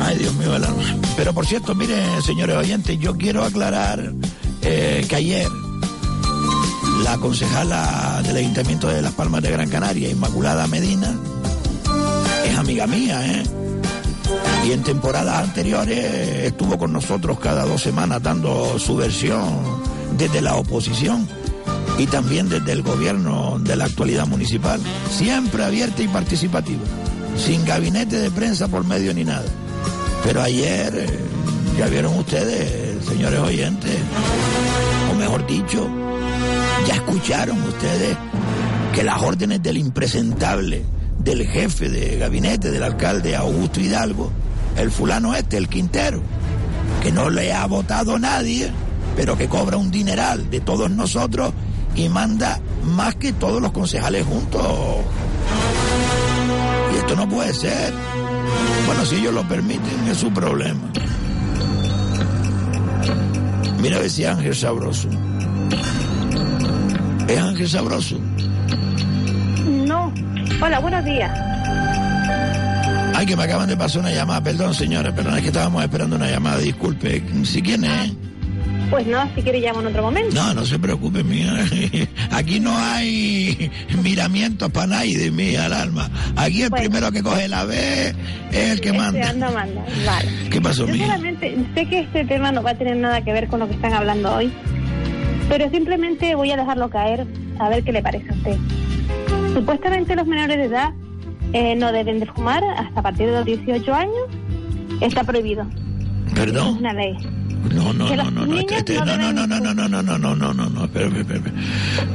[0.00, 0.72] Ay, Dios mío, la...
[1.14, 4.14] pero por cierto, miren, señores oyentes, yo quiero aclarar
[4.62, 5.48] eh, que ayer
[7.02, 11.14] la concejala del Ayuntamiento de Las Palmas de Gran Canaria, Inmaculada Medina,
[12.46, 13.42] es amiga mía, ¿eh?
[14.64, 15.98] Y en temporadas anteriores
[16.44, 19.44] estuvo con nosotros cada dos semanas dando su versión
[20.16, 21.28] desde la oposición.
[21.98, 24.80] y también desde el gobierno de la actualidad municipal.
[25.10, 26.82] Siempre abierta y participativa,
[27.36, 29.46] sin gabinete de prensa por medio ni nada.
[30.24, 31.18] Pero ayer, eh,
[31.78, 33.96] ya vieron ustedes, señores oyentes,
[35.12, 35.88] o mejor dicho,
[36.86, 38.16] ya escucharon ustedes
[38.92, 40.84] que las órdenes del impresentable,
[41.18, 44.32] del jefe de gabinete, del alcalde Augusto Hidalgo,
[44.76, 46.20] el fulano este, el Quintero,
[47.02, 48.70] que no le ha votado nadie,
[49.16, 51.52] pero que cobra un dineral de todos nosotros
[51.94, 54.62] y manda más que todos los concejales juntos.
[56.92, 57.92] Y esto no puede ser.
[58.86, 60.90] Bueno, si ellos lo permiten, es su problema.
[63.80, 65.08] Mira a ver si es Ángel Sabroso.
[67.28, 68.18] ¿Es Ángel Sabroso?
[69.66, 70.12] No.
[70.62, 71.53] Hola, buenos días.
[73.14, 74.42] Ay, que me acaban de pasar una llamada.
[74.42, 76.58] Perdón, señora, perdón, es que estábamos esperando una llamada.
[76.58, 77.22] Disculpe.
[77.44, 78.12] ¿Si quién es?
[78.90, 80.34] Pues no, si quiere llamo en otro momento.
[80.34, 81.52] No, no se preocupe, mía.
[82.30, 83.70] Aquí no hay
[84.02, 86.10] miramientos para nadie, mía, al alma.
[86.36, 88.14] Aquí el primero que coge la B
[88.52, 89.18] es el que manda.
[89.18, 89.84] Este anda, manda.
[90.06, 90.28] Vale.
[90.50, 91.06] ¿Qué pasó, Yo mía?
[91.06, 93.74] solamente sé que este tema no va a tener nada que ver con lo que
[93.74, 94.52] están hablando hoy,
[95.48, 97.26] pero simplemente voy a dejarlo caer
[97.58, 98.56] a ver qué le parece a usted.
[99.54, 100.90] Supuestamente los menores de edad
[101.52, 104.14] eh, no deben de fumar hasta a partir de los 18 años.
[105.00, 105.66] Está prohibido.
[106.28, 106.78] Es Perdón.
[106.78, 107.14] una ley.
[107.74, 110.34] No, no, no, no, no, este- no no, no, no, no, no, no, no, no,
[110.36, 111.56] no, no, no, espera, espera, espera.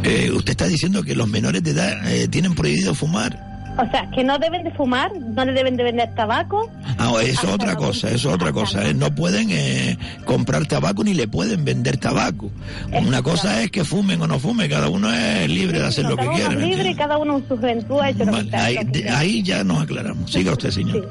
[0.04, 3.49] Eh, usted está diciendo que los menores de edad eh, tienen prohibido fumar.
[3.82, 6.70] O sea, que no deben de fumar, no le deben de vender tabaco.
[6.98, 8.86] Ah, eso es otra cosa, eso es otra cosa.
[8.86, 12.52] eh, No pueden eh, comprar tabaco ni le pueden vender tabaco.
[12.92, 16.18] Una cosa es que fumen o no fumen, cada uno es libre de hacer lo
[16.18, 18.34] que cada uno es ¿me libre y cada uno en su juventud ha hecho lo
[18.34, 20.30] que Ahí, de- ahí ya nos aclaramos.
[20.30, 21.10] Siga usted, señor.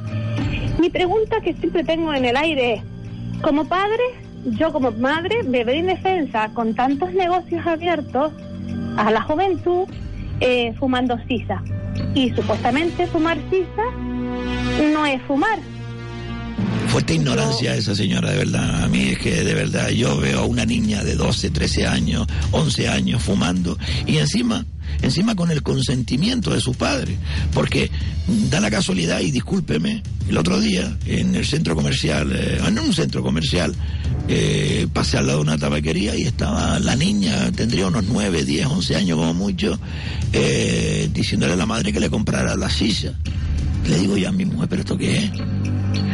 [0.79, 2.83] Mi pregunta que siempre tengo en el aire es,
[3.41, 4.03] como padre,
[4.59, 8.31] yo como madre, me veo indefensa con tantos negocios abiertos
[8.99, 9.89] a la juventud
[10.41, 11.63] eh, fumando sisa.
[12.15, 13.85] Y supuestamente fumar sisa
[14.93, 15.59] no es fumar.
[16.99, 18.83] Fuerte ignorancia esa señora, de verdad.
[18.83, 22.27] A mí es que de verdad yo veo a una niña de 12, 13 años,
[22.51, 24.67] 11 años fumando y encima,
[25.01, 27.17] encima con el consentimiento de su padre.
[27.55, 27.89] Porque
[28.51, 32.93] da la casualidad, y discúlpeme, el otro día en el centro comercial, eh, en un
[32.93, 33.77] centro comercial,
[34.27, 38.67] eh, pasé al lado de una tabaquería y estaba la niña, tendría unos 9, 10,
[38.67, 39.79] 11 años como mucho,
[40.33, 43.13] eh, diciéndole a la madre que le comprara la sisa.
[43.87, 45.31] Le digo yo a mi mujer, ¿pero esto qué es?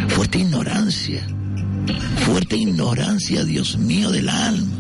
[0.09, 1.23] Fuerte ignorancia.
[2.19, 4.73] Fuerte ignorancia, Dios mío, del alma.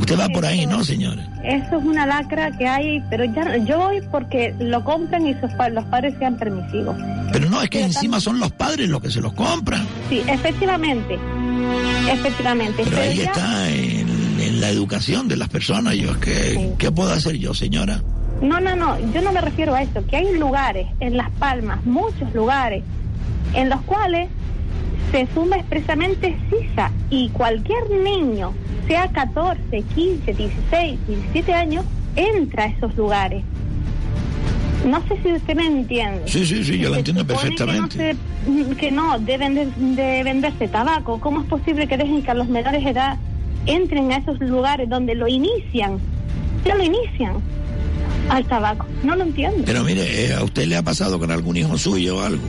[0.00, 1.26] Usted va por ahí, ¿no, señora?
[1.44, 5.50] Eso es una lacra que hay, pero ya yo voy porque lo compran y sus
[5.72, 6.96] los padres sean permisivos.
[7.32, 9.86] Pero no, es que encima son los padres los que se los compran.
[10.08, 11.18] Sí, efectivamente.
[12.10, 12.82] Efectivamente.
[12.84, 14.08] Pero ahí ya- está en,
[14.40, 15.94] en la educación de las personas.
[15.94, 18.02] Yo, es que, ¿Qué puedo hacer yo, señora?
[18.42, 21.84] No, no, no, yo no me refiero a eso, que hay lugares en Las Palmas,
[21.86, 22.84] muchos lugares,
[23.54, 24.28] en los cuales
[25.12, 28.52] se suma expresamente sisa y cualquier niño,
[28.88, 31.84] sea 14, 15, 16, 17 años,
[32.16, 33.42] entra a esos lugares.
[34.84, 36.22] No sé si usted me entiende.
[36.26, 37.96] Sí, sí, sí, yo la Se entiendo perfectamente.
[37.98, 39.66] Que no, se- que no deben de,
[40.02, 41.18] de venderse tabaco.
[41.20, 43.16] ¿Cómo es posible que dejen que a los menores de edad
[43.66, 45.98] entren a esos lugares donde lo inician?
[46.64, 47.34] Ya lo inician
[48.28, 48.86] al tabaco.
[49.02, 49.62] No lo entiendo.
[49.66, 52.44] Pero mire, eh, ¿a usted le ha pasado con algún hijo suyo o algo?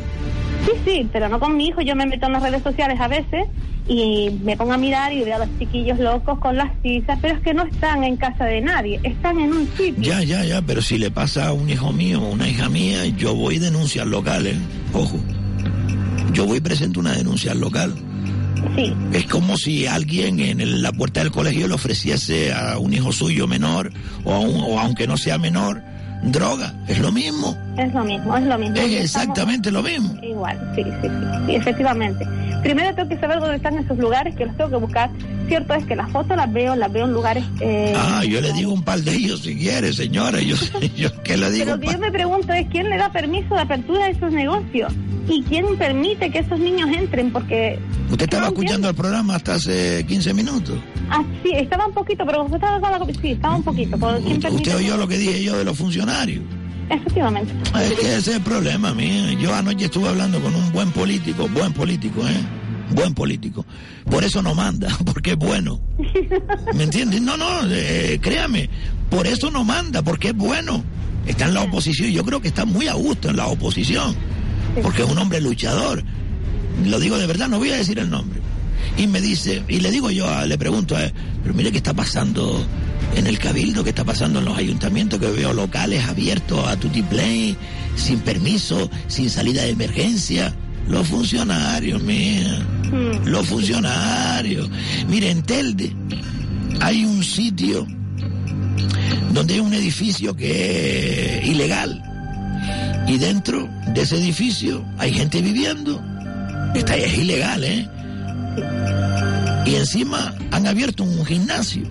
[0.67, 1.81] Sí, sí, pero no con mi hijo.
[1.81, 3.45] Yo me meto en las redes sociales a veces
[3.87, 7.35] y me pongo a mirar y veo a los chiquillos locos con las tizas, pero
[7.35, 9.95] es que no están en casa de nadie, están en un sitio.
[10.03, 13.05] Ya, ya, ya, pero si le pasa a un hijo mío o una hija mía,
[13.05, 14.55] yo voy y denuncio al local, ¿eh?
[14.93, 15.17] Ojo.
[16.33, 17.93] Yo voy y presento una denuncia al local.
[18.75, 18.93] Sí.
[19.13, 23.11] Es como si alguien en el- la puerta del colegio le ofreciese a un hijo
[23.13, 23.91] suyo menor,
[24.25, 25.81] o, a un- o aunque no sea menor,
[26.23, 26.73] droga.
[26.87, 27.55] Es lo mismo.
[27.77, 28.75] Es lo mismo, es lo mismo.
[28.77, 30.15] Es Estamos- exactamente lo mismo.
[30.21, 31.07] Igual, sí, sí,
[31.47, 32.25] sí, efectivamente.
[32.63, 35.09] Primero tengo que saber dónde están esos lugares, que los tengo que buscar.
[35.47, 37.43] Cierto es que las fotos las veo, las veo en lugares...
[37.61, 40.41] eh, Ah, yo le digo un par de ellos si quiere, señora.
[40.41, 40.55] Yo,
[40.97, 43.53] yo que le digo Pero lo que yo me pregunto es quién le da permiso
[43.55, 44.91] de apertura a esos negocios
[45.29, 50.05] y quién permite que esos niños entren, porque Usted estaba escuchando el programa hasta hace
[50.05, 50.75] 15 minutos.
[51.09, 53.97] Ah, sí, estaba un poquito, pero usted estaba con la- sí, estaba un poquito.
[53.97, 56.43] pero ¿quién Usted oyó lo que dije yo de los funcionarios.
[56.89, 57.53] Efectivamente.
[57.81, 59.31] Es que ese es el problema, mío.
[59.39, 62.39] Yo anoche estuve hablando con un buen político, buen político, ¿eh?
[62.95, 63.65] Buen político.
[64.09, 65.81] Por eso no manda, porque es bueno.
[66.73, 67.21] ¿Me entiendes?
[67.21, 68.69] No, no, eh, créame.
[69.09, 70.83] Por eso no manda, porque es bueno.
[71.25, 72.09] Está en la oposición.
[72.11, 74.15] Yo creo que está muy a gusto en la oposición.
[74.81, 76.01] Porque es un hombre luchador.
[76.85, 78.39] Lo digo de verdad, no voy a decir el nombre.
[78.97, 81.13] Y me dice, y le digo yo, a- le pregunto a él,
[81.43, 82.65] pero mire qué está pasando
[83.15, 87.01] en el cabildo que está pasando en los ayuntamientos, que veo locales abiertos a tutti
[87.01, 87.55] play,
[87.95, 90.53] sin permiso, sin salida de emergencia.
[90.87, 92.65] Los funcionarios, mía.
[93.25, 94.69] Los funcionarios.
[95.09, 95.91] Mire, en Telde
[96.79, 97.85] hay un sitio
[99.33, 102.01] donde hay un edificio que es ilegal.
[103.07, 106.01] Y dentro de ese edificio hay gente viviendo.
[106.75, 107.87] Esta es ilegal, ¿eh?
[109.65, 111.83] Y encima han abierto un gimnasio.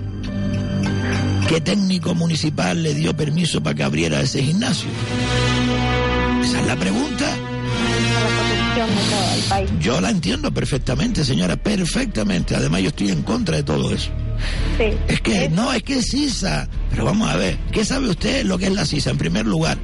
[1.48, 4.88] ¿Qué técnico municipal le dio permiso para que abriera ese gimnasio?
[6.42, 7.26] Esa es la pregunta.
[9.80, 12.56] Yo la entiendo perfectamente, señora, perfectamente.
[12.56, 14.10] Además, yo estoy en contra de todo eso.
[15.08, 16.68] Es que, no, es que es CISA.
[16.90, 19.78] Pero vamos a ver, ¿qué sabe usted lo que es la CISA en primer lugar?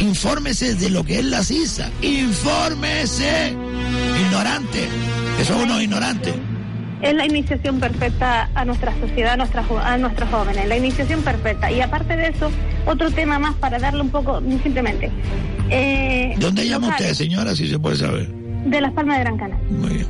[0.00, 1.90] Infórmese de lo que es la CISA.
[2.02, 3.54] Infórmese.
[4.26, 4.88] Ignorante.
[5.40, 6.34] Eso es uno ignorante.
[7.02, 11.70] Es la iniciación perfecta a nuestra sociedad, a, nuestra, a nuestros jóvenes, la iniciación perfecta.
[11.70, 12.50] Y aparte de eso,
[12.86, 15.10] otro tema más para darle un poco, simplemente.
[15.68, 18.28] Eh, ¿Dónde llama usted, señora, si se puede saber?
[18.28, 19.64] De Las Palmas de Gran Canaria.
[19.70, 20.06] Muy bien.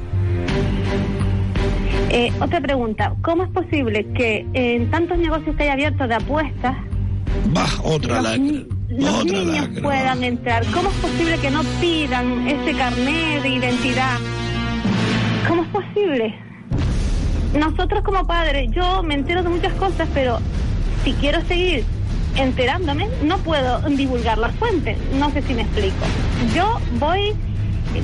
[2.10, 6.76] Eh, otra pregunta, ¿cómo es posible que en tantos negocios que hay abiertos de apuestas,
[7.52, 9.82] Bah, otra los Otra niños lacra.
[9.82, 10.64] puedan entrar?
[10.72, 14.16] ¿Cómo es posible que no pidan ese carnet de identidad?
[15.56, 16.34] ¿Cómo es posible?
[17.58, 20.38] Nosotros como padres, yo me entero de muchas cosas, pero
[21.02, 21.82] si quiero seguir
[22.36, 24.98] enterándome, no puedo divulgar las fuentes.
[25.18, 26.04] No sé si me explico.
[26.54, 27.32] Yo voy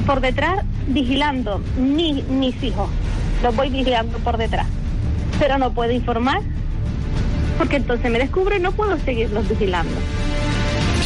[0.07, 2.89] por detrás vigilando mi- mis hijos.
[3.43, 4.67] Los voy vigilando por detrás.
[5.39, 6.41] Pero no puedo informar
[7.59, 9.93] porque entonces me descubro y no puedo seguirlos vigilando.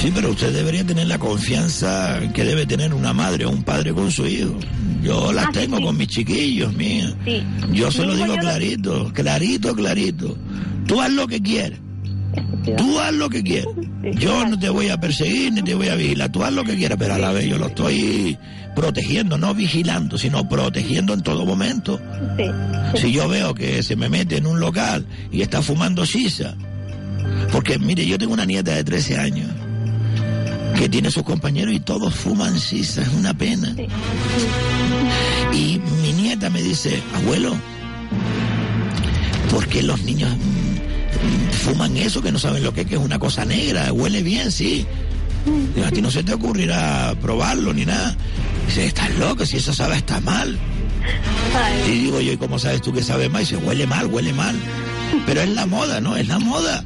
[0.07, 3.93] Sí, pero usted debería tener la confianza que debe tener una madre o un padre
[3.93, 4.57] con su hijo.
[5.03, 5.83] Yo las Ah, tengo sí.
[5.83, 7.13] con mis chiquillos, mía.
[7.25, 7.43] Sí.
[7.73, 10.39] Yo se Mi lo digo lo- clarito, clarito, clarito.
[10.87, 11.81] Tú haz lo que quieras.
[12.77, 13.75] Tú haz lo que quieras.
[14.17, 16.31] Yo no te voy a perseguir ni te voy a vigilar.
[16.31, 18.39] Tú haz lo que quieras, pero a la vez yo lo estoy
[18.77, 22.01] protegiendo, no vigilando, sino protegiendo en todo momento.
[22.95, 26.55] Si yo veo que se me mete en un local y está fumando sisa,
[27.51, 29.49] porque mire, yo tengo una nieta de 13 años
[30.77, 33.75] que tiene sus compañeros y todos fuman sisa, es una pena.
[35.53, 37.57] Y mi nieta me dice, abuelo,
[39.51, 43.01] ¿por qué los niños mm, fuman eso que no saben lo que es, que es
[43.01, 43.93] una cosa negra?
[43.93, 44.87] Huele bien, sí.
[45.75, 48.17] Digo, a ti no se te ocurrirá probarlo ni nada.
[48.67, 50.59] Dice, estás loco, si eso sabe está mal.
[51.87, 53.43] Y digo yo, ¿y cómo sabes tú que sabe mal?
[53.43, 54.57] Dice, huele mal, huele mal.
[55.25, 56.17] Pero es la moda, ¿no?
[56.17, 56.85] Es la moda.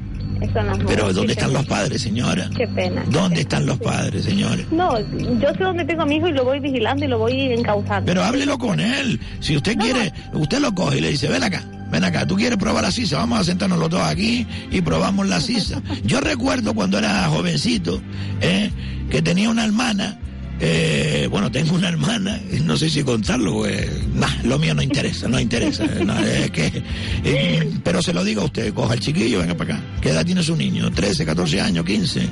[0.87, 2.49] Pero ¿dónde están los padres, señora?
[2.57, 3.05] Qué pena.
[3.09, 4.67] ¿Dónde están los padres, señores?
[4.71, 7.53] No, yo sé dónde tengo a mi hijo y lo voy vigilando y lo voy
[7.53, 8.07] encauzando.
[8.07, 9.21] Pero háblelo con él.
[9.41, 12.59] Si usted quiere, usted lo coge y le dice, ven acá, ven acá, tú quieres
[12.59, 15.83] probar la sisa, vamos a sentarnos los dos aquí y probamos la sisa.
[16.05, 18.01] Yo recuerdo cuando era jovencito,
[18.41, 18.71] eh,
[19.11, 20.19] que tenía una hermana,
[20.62, 25.27] eh, bueno, tengo una hermana, no sé si contarlo, pues, nah, lo mío no interesa,
[25.27, 25.87] no interesa.
[26.05, 26.82] no, es que,
[27.24, 29.85] eh, pero se lo digo a usted, coja el chiquillo, venga para acá.
[30.03, 30.91] ¿Qué edad tiene su niño?
[30.91, 32.28] ¿13, 14 años, 15?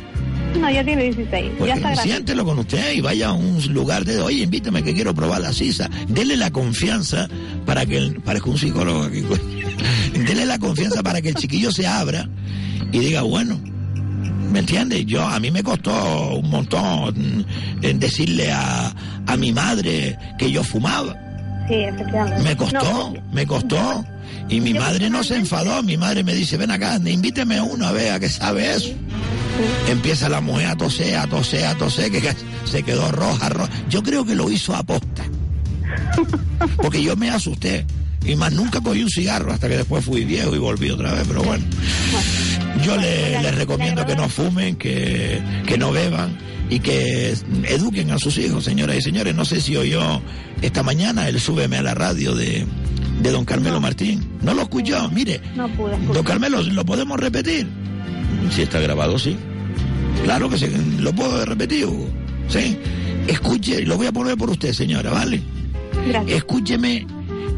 [0.61, 1.53] No, ya tiene 16.
[1.59, 2.11] Pues ya está grande.
[2.11, 5.53] siéntelo con usted y vaya a un lugar de, oye, invítame que quiero probar la
[5.53, 5.89] sisa.
[6.09, 7.29] Dele la confianza
[7.65, 9.69] para que, el, parezco un psicólogo aquí, coño.
[10.27, 12.29] Dele la confianza para que el chiquillo se abra
[12.93, 13.59] y diga, bueno,
[14.51, 15.05] ¿me entiende?
[15.05, 17.47] Yo, a mí me costó un montón
[17.83, 18.93] en decirle a,
[19.27, 21.17] a mi madre que yo fumaba.
[21.69, 22.43] Sí, efectivamente.
[22.43, 24.05] Me costó, No, me costó.
[24.49, 25.83] Y mi madre no se enfadó.
[25.83, 28.91] Mi madre me dice, ven acá, invíteme a uno a ver a qué sabe eso.
[29.89, 32.23] Empieza la mujer a toser, a toser, a toser, que
[32.65, 33.71] se quedó roja, roja.
[33.91, 35.25] Yo creo que lo hizo aposta.
[36.77, 37.85] Porque yo me asusté.
[38.25, 41.25] Y más nunca cogí un cigarro hasta que después fui viejo y volví otra vez.
[41.27, 41.65] Pero bueno,
[42.85, 46.37] yo le- les recomiendo que no fumen, que, que no beban
[46.71, 47.35] y que
[47.65, 49.35] eduquen a sus hijos, señoras y señores.
[49.35, 50.21] No sé si oyó
[50.63, 52.67] esta mañana el súbeme a la radio de,
[53.23, 54.29] de don Carmelo Martín.
[54.43, 55.41] No lo escuchó, mire.
[55.57, 56.25] no pude Don.
[56.25, 57.67] Carmelo, ¿lo podemos repetir?
[58.51, 59.37] Si está grabado, sí.
[60.25, 60.67] Claro que sí,
[60.99, 62.09] lo puedo repetir, Hugo.
[62.49, 62.79] Sí.
[63.27, 65.41] Escuche, lo voy a poner por usted, señora, ¿vale?
[66.09, 66.37] Gracias.
[66.39, 67.07] Escúcheme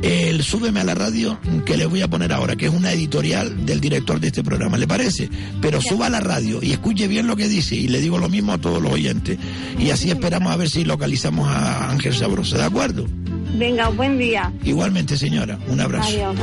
[0.02, 3.66] el súbeme a la radio que le voy a poner ahora, que es una editorial
[3.66, 5.28] del director de este programa, ¿le parece?
[5.60, 8.28] Pero suba a la radio y escuche bien lo que dice y le digo lo
[8.28, 9.38] mismo a todos los oyentes.
[9.78, 13.06] Y así esperamos a ver si localizamos a Ángel Sabroso, ¿de acuerdo?
[13.54, 14.52] Venga, buen día.
[14.64, 16.08] Igualmente, señora, un abrazo.
[16.08, 16.36] Adiós.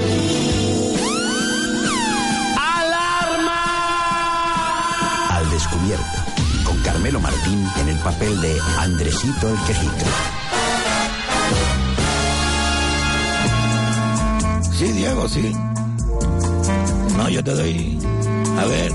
[5.32, 6.06] Al descubierto,
[6.64, 10.06] con Carmelo Martín en el papel de Andresito el Quejito.
[14.78, 15.52] Sí, Diego, sí.
[17.18, 18.00] No, yo te doy
[18.60, 18.92] A ver,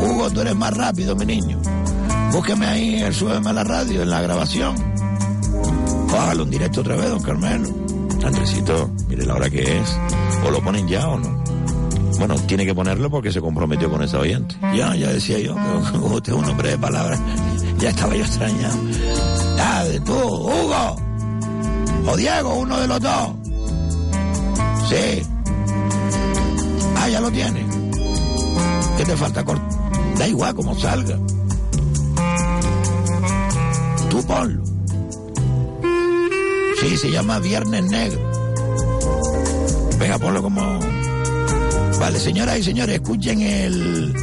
[0.00, 1.60] Hugo, tú eres más rápido, mi niño.
[2.30, 4.76] Búsqueme ahí el súbeme a la radio, en la grabación.
[6.08, 7.68] Cójalo en directo otra vez, don Carmelo.
[8.24, 9.98] Andresito, mire la hora que es.
[10.46, 11.42] O lo ponen ya o no.
[12.18, 14.54] Bueno, tiene que ponerlo porque se comprometió con esa oyente.
[14.76, 15.56] Ya, ya decía yo,
[15.90, 17.20] como usted es un hombre de palabras,
[17.78, 18.78] ya estaba yo extrañado.
[19.56, 20.96] Ya, de tú, Hugo.
[22.06, 23.35] O Diego, uno de los dos.
[24.88, 25.22] Sí.
[26.96, 27.66] Ah, ya lo tiene.
[28.96, 29.44] ¿Qué te falta?
[30.16, 31.18] Da igual como salga.
[34.08, 34.62] Tú ponlo.
[36.80, 38.20] Sí, se llama Viernes Negro.
[39.98, 40.78] Venga, ponlo como...
[41.98, 44.14] Vale, señoras y señores, escuchen el...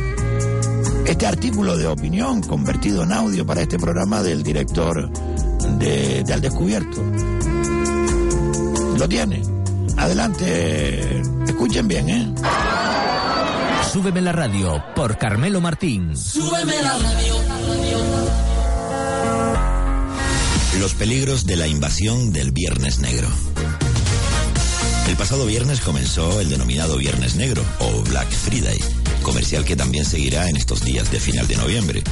[1.06, 5.10] Este artículo de opinión convertido en audio para este programa del director
[5.78, 7.02] de, de Al Descubierto.
[8.98, 9.53] ¿Lo tiene?
[10.04, 11.22] Adelante.
[11.48, 12.28] Escuchen bien, ¿eh?
[13.90, 16.18] Súbeme la radio por Carmelo Martín.
[16.18, 17.36] Súbeme la radio.
[20.82, 23.30] Los peligros de la invasión del Viernes Negro.
[25.08, 28.80] El pasado viernes comenzó el denominado Viernes Negro o Black Friday,
[29.22, 32.04] comercial que también seguirá en estos días de final de noviembre.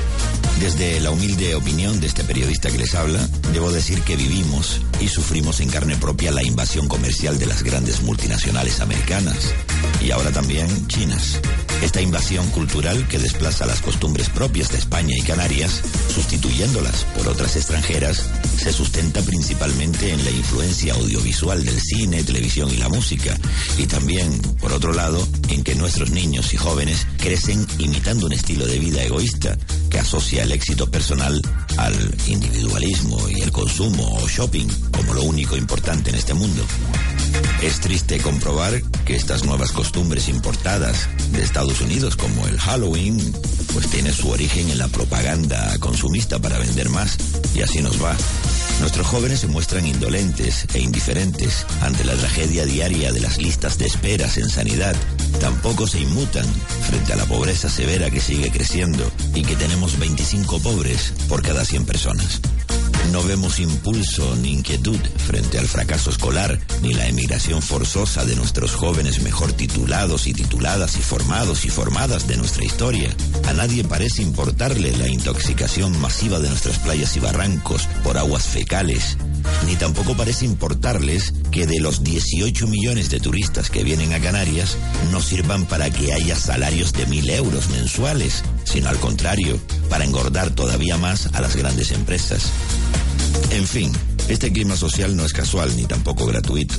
[0.62, 5.08] Desde la humilde opinión de este periodista que les habla, debo decir que vivimos y
[5.08, 9.56] sufrimos en carne propia la invasión comercial de las grandes multinacionales americanas
[10.06, 11.40] y ahora también chinas.
[11.82, 15.82] Esta invasión cultural que desplaza las costumbres propias de España y Canarias,
[16.14, 22.78] sustituyéndolas por otras extranjeras, se sustenta principalmente en la influencia audiovisual del cine, televisión y
[22.78, 23.38] la música,
[23.78, 28.66] y también, por otro lado, en que nuestros niños y jóvenes crecen imitando un estilo
[28.66, 29.58] de vida egoísta
[29.90, 31.42] que asocia el éxito personal
[31.78, 36.64] al individualismo y el consumo o shopping como lo único importante en este mundo.
[37.62, 43.20] Es triste comprobar que estas nuevas costumbres importadas de Estados Unidos, como el Halloween,
[43.74, 47.18] pues tiene su origen en la propaganda consumista para vender más,
[47.54, 48.16] y así nos va.
[48.80, 53.86] Nuestros jóvenes se muestran indolentes e indiferentes ante la tragedia diaria de las listas de
[53.86, 54.96] esperas en sanidad.
[55.40, 56.46] Tampoco se inmutan
[56.88, 61.64] frente a la pobreza severa que sigue creciendo y que tenemos 25 pobres por cada
[61.64, 62.42] 100 personas.
[63.10, 68.74] No vemos impulso ni inquietud frente al fracaso escolar ni la emigración forzosa de nuestros
[68.76, 73.10] jóvenes mejor titulados y tituladas y formados y formadas de nuestra historia.
[73.48, 79.18] A nadie parece importarle la intoxicación masiva de nuestras playas y barrancos por aguas fecales,
[79.66, 84.78] ni tampoco parece importarles que de los 18 millones de turistas que vienen a Canarias
[85.12, 89.60] no sirvan para que haya salarios de mil euros mensuales, sino al contrario,
[89.90, 92.44] para engordar todavía más a las grandes empresas.
[93.52, 93.92] En fin,
[94.28, 96.76] este clima social no es casual ni tampoco gratuito.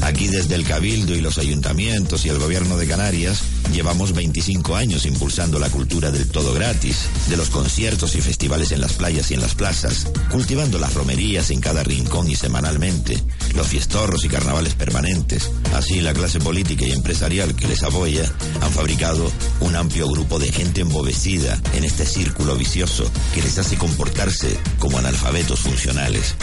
[0.00, 3.42] Aquí desde el Cabildo y los ayuntamientos y el gobierno de Canarias
[3.72, 8.80] llevamos 25 años impulsando la cultura del todo gratis, de los conciertos y festivales en
[8.80, 13.22] las playas y en las plazas, cultivando las romerías en cada rincón y semanalmente,
[13.54, 15.50] los fiestorros y carnavales permanentes.
[15.74, 18.24] Así la clase política y empresarial que les apoya
[18.60, 23.76] han fabricado un amplio grupo de gente embobecida en este círculo vicioso que les hace
[23.76, 26.34] comportarse como analfabetos funcionales.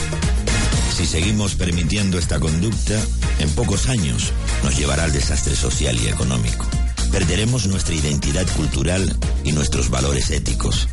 [0.95, 2.99] Si seguimos permitiendo esta conducta,
[3.39, 4.31] en pocos años
[4.63, 6.65] nos llevará al desastre social y económico.
[7.11, 10.87] Perderemos nuestra identidad cultural y nuestros valores éticos.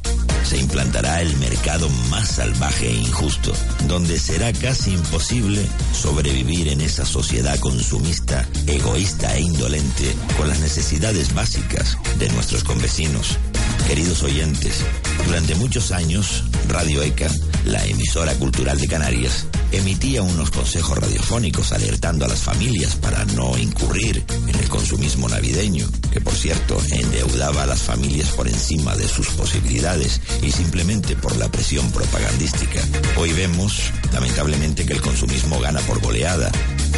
[0.45, 3.53] Se implantará el mercado más salvaje e injusto,
[3.89, 11.35] donde será casi imposible sobrevivir en esa sociedad consumista, egoísta e indolente con las necesidades
[11.35, 13.39] básicas de nuestros convecinos.
[13.87, 14.85] Queridos oyentes,
[15.27, 17.31] durante muchos años, Radio ECA,
[17.65, 23.57] la emisora cultural de Canarias, emitía unos consejos radiofónicos alertando a las familias para no
[23.59, 29.09] incurrir en el consumismo navideño, que por cierto endeudaba a las familias por encima de
[29.09, 32.81] sus posibilidades y simplemente por la presión propagandística.
[33.17, 36.51] Hoy vemos, lamentablemente, que el consumismo gana por goleada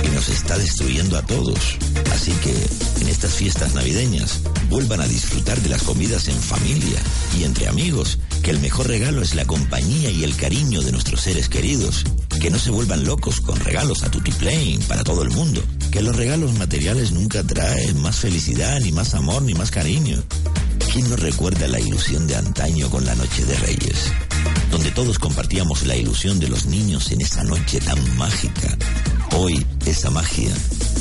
[0.04, 1.76] y nos está destruyendo a todos.
[2.12, 2.54] Así que
[3.00, 6.57] en estas fiestas navideñas vuelvan a disfrutar de las comidas en familia
[7.36, 11.20] y entre amigos, que el mejor regalo es la compañía y el cariño de nuestros
[11.20, 12.04] seres queridos.
[12.40, 15.62] Que no se vuelvan locos con regalos a tutiplane para todo el mundo.
[15.90, 20.22] Que los regalos materiales nunca traen más felicidad, ni más amor, ni más cariño.
[20.92, 24.12] ¿Quién no recuerda la ilusión de antaño con la Noche de Reyes?
[24.70, 28.76] Donde todos compartíamos la ilusión de los niños en esa noche tan mágica.
[29.36, 30.52] Hoy esa magia,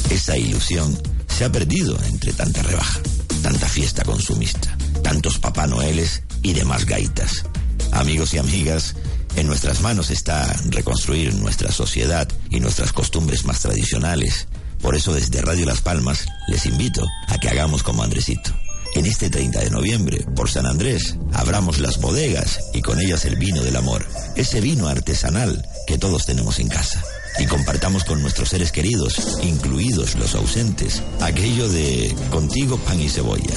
[0.10, 0.98] esa ilusión,
[1.28, 3.00] se ha perdido entre tanta rebaja,
[3.42, 4.77] tanta fiesta consumista,
[5.08, 7.46] tantos Papá Noeles y demás gaitas.
[7.94, 8.94] Amigos y amigas,
[9.38, 14.50] en nuestras manos está reconstruir nuestra sociedad y nuestras costumbres más tradicionales.
[14.82, 18.52] Por eso desde Radio Las Palmas les invito a que hagamos como Andresito
[18.96, 23.38] En este 30 de noviembre, por San Andrés, abramos las bodegas y con ellas el
[23.38, 24.06] vino del amor,
[24.36, 27.02] ese vino artesanal que todos tenemos en casa.
[27.40, 33.56] Y compartamos con nuestros seres queridos, incluidos los ausentes, aquello de contigo pan y cebolla.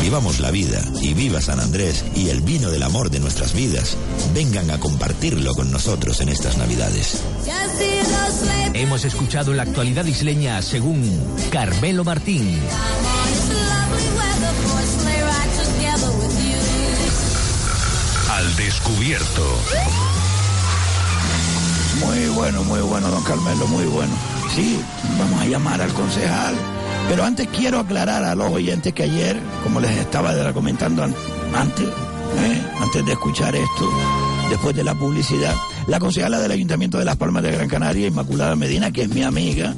[0.00, 3.96] Vivamos la vida y viva San Andrés y el vino del amor de nuestras vidas.
[4.34, 7.22] Vengan a compartirlo con nosotros en estas Navidades.
[8.74, 11.02] Hemos escuchado la actualidad isleña según
[11.50, 12.58] Carmelo Martín.
[18.30, 20.21] Al descubierto.
[22.04, 24.12] Muy bueno, muy bueno, don Carmelo, muy bueno.
[24.54, 24.78] Sí,
[25.18, 26.54] vamos a llamar al concejal.
[27.08, 31.14] Pero antes quiero aclarar a los oyentes que ayer, como les estaba comentando an-
[31.54, 32.62] antes, ¿eh?
[32.80, 33.90] antes de escuchar esto,
[34.50, 35.54] después de la publicidad,
[35.88, 39.22] la concejala del Ayuntamiento de Las Palmas de Gran Canaria, Inmaculada Medina, que es mi
[39.22, 39.74] amiga,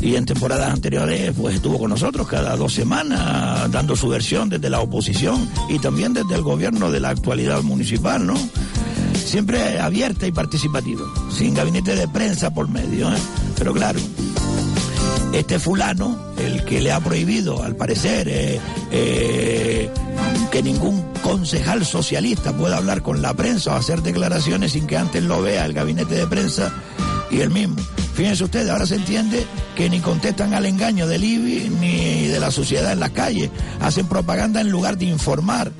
[0.00, 4.68] y en temporadas anteriores pues estuvo con nosotros cada dos semanas dando su versión desde
[4.68, 8.34] la oposición y también desde el gobierno de la actualidad municipal, ¿no?
[9.26, 13.18] Siempre abierta y participativa, sin gabinete de prensa por medio, ¿eh?
[13.58, 13.98] Pero claro,
[15.32, 18.60] este fulano, el que le ha prohibido, al parecer, eh,
[18.92, 19.90] eh,
[20.52, 25.24] que ningún concejal socialista pueda hablar con la prensa o hacer declaraciones sin que antes
[25.24, 26.72] lo vea el gabinete de prensa
[27.28, 27.76] y el mismo.
[28.14, 29.44] Fíjense ustedes, ahora se entiende
[29.74, 33.50] que ni contestan al engaño del IBI ni de la sociedad en las calles.
[33.80, 35.72] Hacen propaganda en lugar de informar.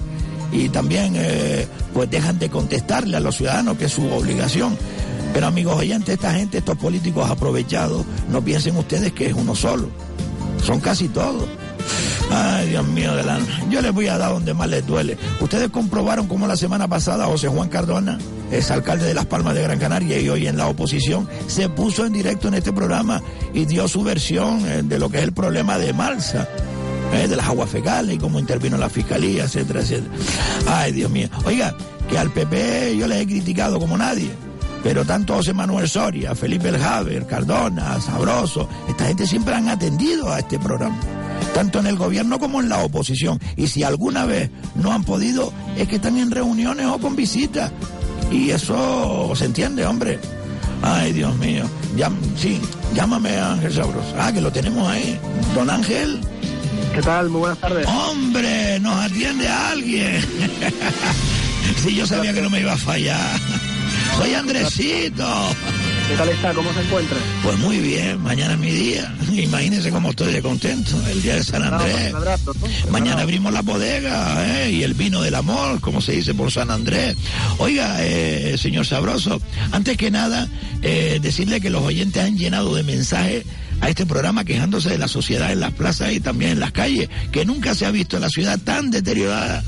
[0.52, 4.76] Y también, eh, pues dejan de contestarle a los ciudadanos, que es su obligación.
[5.32, 9.88] Pero amigos oyentes, esta gente, estos políticos aprovechados, no piensen ustedes que es uno solo.
[10.64, 11.44] Son casi todos.
[12.30, 13.46] Ay, Dios mío del alma.
[13.70, 15.16] Yo les voy a dar donde más les duele.
[15.40, 18.18] Ustedes comprobaron cómo la semana pasada José Juan Cardona,
[18.50, 22.04] es alcalde de Las Palmas de Gran Canaria y hoy en la oposición, se puso
[22.04, 25.32] en directo en este programa y dio su versión eh, de lo que es el
[25.32, 26.48] problema de Malsa.
[27.12, 30.14] Eh, de las aguas fecales y cómo intervino la fiscalía, etcétera, etcétera.
[30.66, 31.28] Ay, Dios mío.
[31.44, 31.74] Oiga,
[32.08, 34.30] que al PP yo les he criticado como nadie.
[34.82, 40.30] Pero tanto José Manuel Soria, Felipe El Javer, Cardona, Sabroso, esta gente siempre han atendido
[40.30, 40.96] a este programa,
[41.54, 43.40] tanto en el gobierno como en la oposición.
[43.56, 47.72] Y si alguna vez no han podido, es que están en reuniones o con visitas.
[48.30, 50.20] Y eso se entiende, hombre.
[50.82, 51.64] Ay, Dios mío.
[52.36, 52.60] Sí,
[52.94, 54.14] llámame a Ángel Sabroso.
[54.18, 55.18] Ah, que lo tenemos ahí.
[55.54, 56.20] Don Ángel.
[56.96, 57.28] ¿Qué tal?
[57.28, 57.86] Muy buenas tardes.
[57.86, 60.18] Hombre, nos atiende a alguien.
[61.84, 63.38] sí, yo sabía que no me iba a fallar.
[64.16, 65.26] Soy Andresito.
[66.08, 66.54] ¿Qué tal está?
[66.54, 67.18] ¿Cómo se encuentra?
[67.42, 69.12] Pues muy bien, mañana es mi día.
[69.32, 72.14] Imagínense cómo estoy de contento, el día de San Andrés.
[72.14, 72.92] Abrazo, ¿no?
[72.92, 74.70] Mañana abrimos la bodega ¿eh?
[74.70, 77.16] y el vino del amor, como se dice por San Andrés.
[77.58, 79.42] Oiga, eh, señor Sabroso,
[79.72, 80.48] antes que nada,
[80.82, 83.44] eh, decirle que los oyentes han llenado de mensajes
[83.80, 87.08] a este programa quejándose de la sociedad en las plazas y también en las calles,
[87.32, 89.64] que nunca se ha visto la ciudad tan deteriorada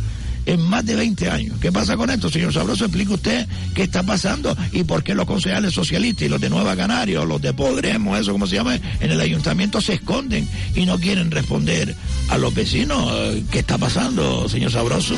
[0.48, 1.58] en más de 20 años.
[1.60, 2.86] ¿Qué pasa con esto, señor Sabroso?
[2.86, 6.74] Explique usted qué está pasando y por qué los concejales socialistas y los de Nueva
[6.74, 10.86] Canaria o los de Podremos, eso como se llama, en el ayuntamiento se esconden y
[10.86, 11.94] no quieren responder
[12.30, 13.12] a los vecinos.
[13.50, 15.14] ¿Qué está pasando, señor Sabroso?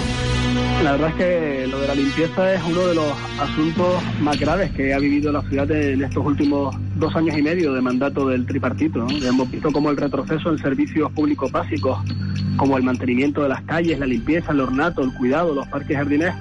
[0.82, 4.70] La verdad es que lo de la limpieza es uno de los asuntos más graves
[4.72, 8.46] que ha vivido la ciudad en estos últimos dos años y medio de mandato del
[8.46, 9.06] tripartito.
[9.22, 11.98] Hemos visto como el retroceso en servicios públicos básicos,
[12.56, 16.32] como el mantenimiento de las calles, la limpieza, el ornato, el cuidado, los parques jardines,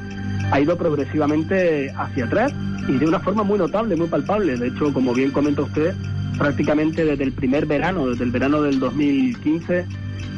[0.51, 2.53] ha ido progresivamente hacia atrás
[2.87, 4.55] y de una forma muy notable, muy palpable.
[4.55, 5.93] De hecho, como bien comenta usted,
[6.39, 9.85] prácticamente desde el primer verano, desde el verano del 2015,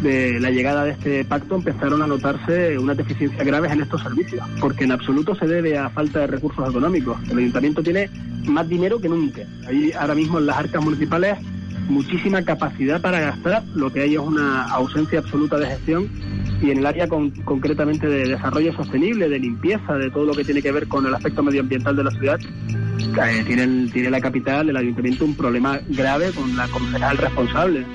[0.01, 4.43] de la llegada de este pacto empezaron a notarse unas deficiencias graves en estos servicios,
[4.59, 7.17] porque en absoluto se debe a falta de recursos económicos.
[7.29, 8.09] El ayuntamiento tiene
[8.45, 9.41] más dinero que nunca.
[9.67, 11.37] Hay ahora mismo en las arcas municipales
[11.91, 16.09] muchísima capacidad para gastar, lo que hay es una ausencia absoluta de gestión
[16.61, 20.43] y en el área con- concretamente de desarrollo sostenible, de limpieza, de todo lo que
[20.45, 24.21] tiene que ver con el aspecto medioambiental de la ciudad, eh, tiene, el- tiene la
[24.21, 27.85] capital, el ayuntamiento, un problema grave con la concejal responsable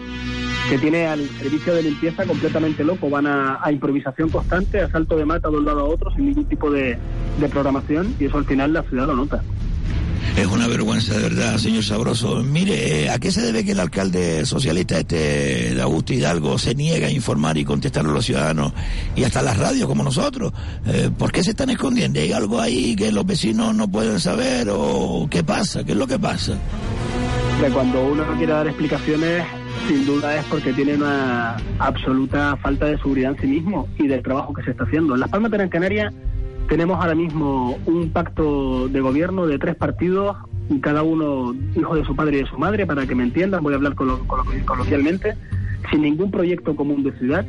[0.69, 3.09] que tiene al servicio de limpieza completamente loco.
[3.09, 6.47] Van a, improvisación constante, a salto de mata de un lado a otro, sin ningún
[6.47, 6.99] tipo de
[7.51, 9.45] programación, y eso al final la ciudad lo nota.
[10.37, 12.43] Es una vergüenza, de verdad, señor Sabroso.
[12.43, 16.75] Mire, eh, ¿a qué se debe que el alcalde socialista este de Augusto Hidalgo se
[16.75, 18.73] niega a informar y contestar a los ciudadanos
[19.15, 20.53] y hasta las radios como nosotros?
[20.87, 22.21] Eh, ¿Por qué se están escondiendo?
[22.21, 25.85] ¿Hay algo ahí que los vecinos no pueden saber o qué pasa?
[25.85, 26.59] ¿Qué es lo que pasa?
[27.73, 29.43] Cuando uno no quiere dar explicaciones,
[29.89, 34.23] sin duda es porque tiene una absoluta falta de seguridad en sí mismo y del
[34.23, 35.15] trabajo que se está haciendo.
[35.15, 36.13] En Las Palmas de Gran Canaria
[36.69, 40.37] tenemos ahora mismo un pacto de gobierno de tres partidos,
[40.81, 43.73] cada uno hijo de su padre y de su madre, para que me entiendan, voy
[43.73, 45.35] a hablar colo- colo- coloquialmente,
[45.91, 47.45] sin ningún proyecto común de ciudad,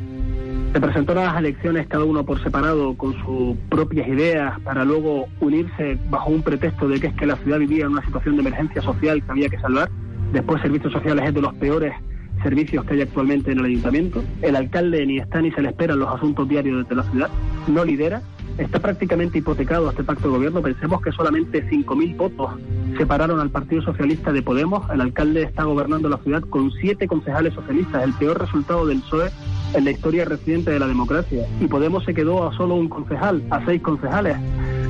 [0.72, 5.24] Se presentaron a las elecciones cada uno por separado con sus propias ideas para luego
[5.40, 8.42] unirse bajo un pretexto de que es que la ciudad vivía en una situación de
[8.42, 9.88] emergencia social que había que salvar.
[10.30, 11.94] Después servicios sociales es de los peores
[12.42, 14.22] servicios que hay actualmente en el ayuntamiento.
[14.42, 17.30] El alcalde ni está ni se le espera en los asuntos diarios de la ciudad,
[17.66, 18.20] no lidera.
[18.58, 20.60] Está prácticamente hipotecado este pacto de gobierno.
[20.60, 22.50] Pensemos que solamente 5.000 votos
[22.96, 24.88] separaron al Partido Socialista de Podemos.
[24.90, 29.30] El alcalde está gobernando la ciudad con siete concejales socialistas, el peor resultado del PSOE
[29.74, 31.46] en la historia reciente de la democracia.
[31.60, 34.36] Y Podemos se quedó a solo un concejal, a seis concejales.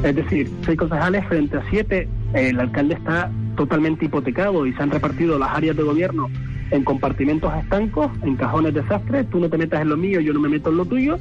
[0.02, 2.08] Es decir, seis concejales frente a siete.
[2.32, 6.30] El alcalde está totalmente hipotecado y se han repartido las áreas de gobierno
[6.70, 9.28] en compartimentos estancos, en cajones desastres.
[9.28, 11.18] Tú no te metas en lo mío, yo no me meto en lo tuyo.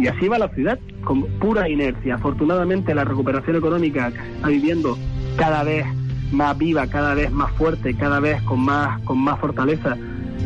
[0.00, 2.14] Y así va la ciudad, con pura inercia.
[2.14, 4.98] Afortunadamente, la recuperación económica está viviendo
[5.36, 5.84] cada vez
[6.32, 9.96] más viva, cada vez más fuerte, cada vez con más, con más fortaleza,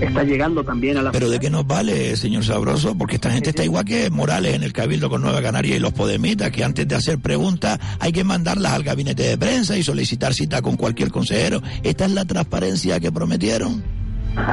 [0.00, 2.96] está llegando también a la Pero ¿de qué nos vale, señor Sabroso?
[2.96, 5.92] Porque esta gente está igual que Morales en el Cabildo con Nueva Canaria y los
[5.92, 10.34] Podemitas, que antes de hacer preguntas hay que mandarlas al gabinete de prensa y solicitar
[10.34, 11.62] cita con cualquier consejero.
[11.82, 14.03] ¿Esta es la transparencia que prometieron?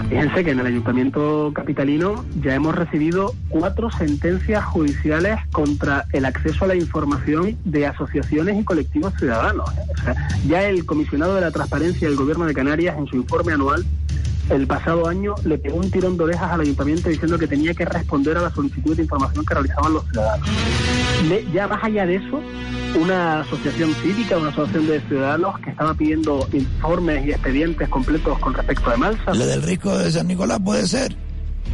[0.10, 6.66] Fíjense que en el Ayuntamiento Capitalino ya hemos recibido cuatro sentencias judiciales contra el acceso
[6.66, 9.70] a la información de asociaciones y colectivos ciudadanos.
[9.70, 10.16] O sea,
[10.48, 13.86] ya el comisionado de la transparencia del Gobierno de Canarias en su informe anual
[14.50, 17.86] el pasado año le pegó un tirón de orejas al ayuntamiento diciendo que tenía que
[17.86, 20.50] responder a la solicitud de información que realizaban los ciudadanos.
[21.54, 22.42] Ya más allá de eso,
[23.00, 28.54] una asociación cívica, una asociación de ciudadanos que estaba pidiendo informes y expedientes completos con
[28.54, 29.34] respecto de Malsa.
[29.34, 31.16] ¿La del risco de San Nicolás puede ser?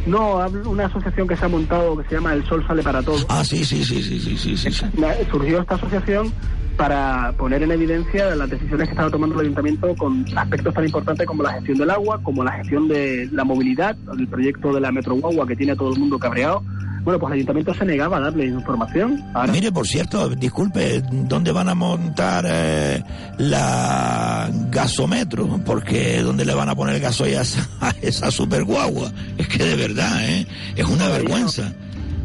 [0.06, 3.26] No, una asociación que se ha montado que se llama El Sol Sale para Todos.
[3.28, 4.86] Ah, sí, sí, sí, sí, sí, sí, sí.
[5.30, 6.32] Surgió esta asociación
[6.76, 11.26] para poner en evidencia las decisiones que estaba tomando el ayuntamiento con aspectos tan importantes
[11.26, 14.92] como la gestión del agua, como la gestión de la movilidad, el proyecto de la
[14.92, 16.62] Metro Guagua que tiene a todo el mundo cabreado.
[17.08, 19.24] Bueno, pues el ayuntamiento se negaba a darle información.
[19.32, 23.02] Ahora, Mire, por cierto, disculpe, ¿dónde van a montar eh,
[23.38, 25.58] la gasómetro?
[25.64, 29.10] Porque ¿dónde le van a poner gasoil a esa, a esa super guagua?
[29.38, 30.46] Es que de verdad, ¿eh?
[30.76, 31.72] Es una vergüenza.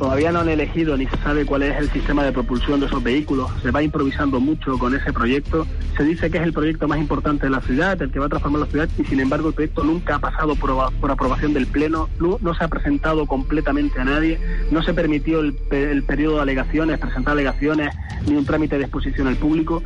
[0.04, 3.02] Todavía no han elegido ni se sabe cuál es el sistema de propulsión de esos
[3.02, 3.50] vehículos.
[3.62, 5.66] Se va improvisando mucho con ese proyecto.
[5.96, 8.30] Se dice que es el proyecto más importante de la ciudad, el que va a
[8.30, 11.68] transformar la ciudad, y sin embargo el proyecto nunca ha pasado por, por aprobación del
[11.68, 16.36] Pleno, no, no se ha presentado completamente a nadie, no se permitió el, el periodo
[16.36, 17.96] de alegaciones, presentar alegaciones,
[18.28, 19.84] ni un trámite de exposición al público.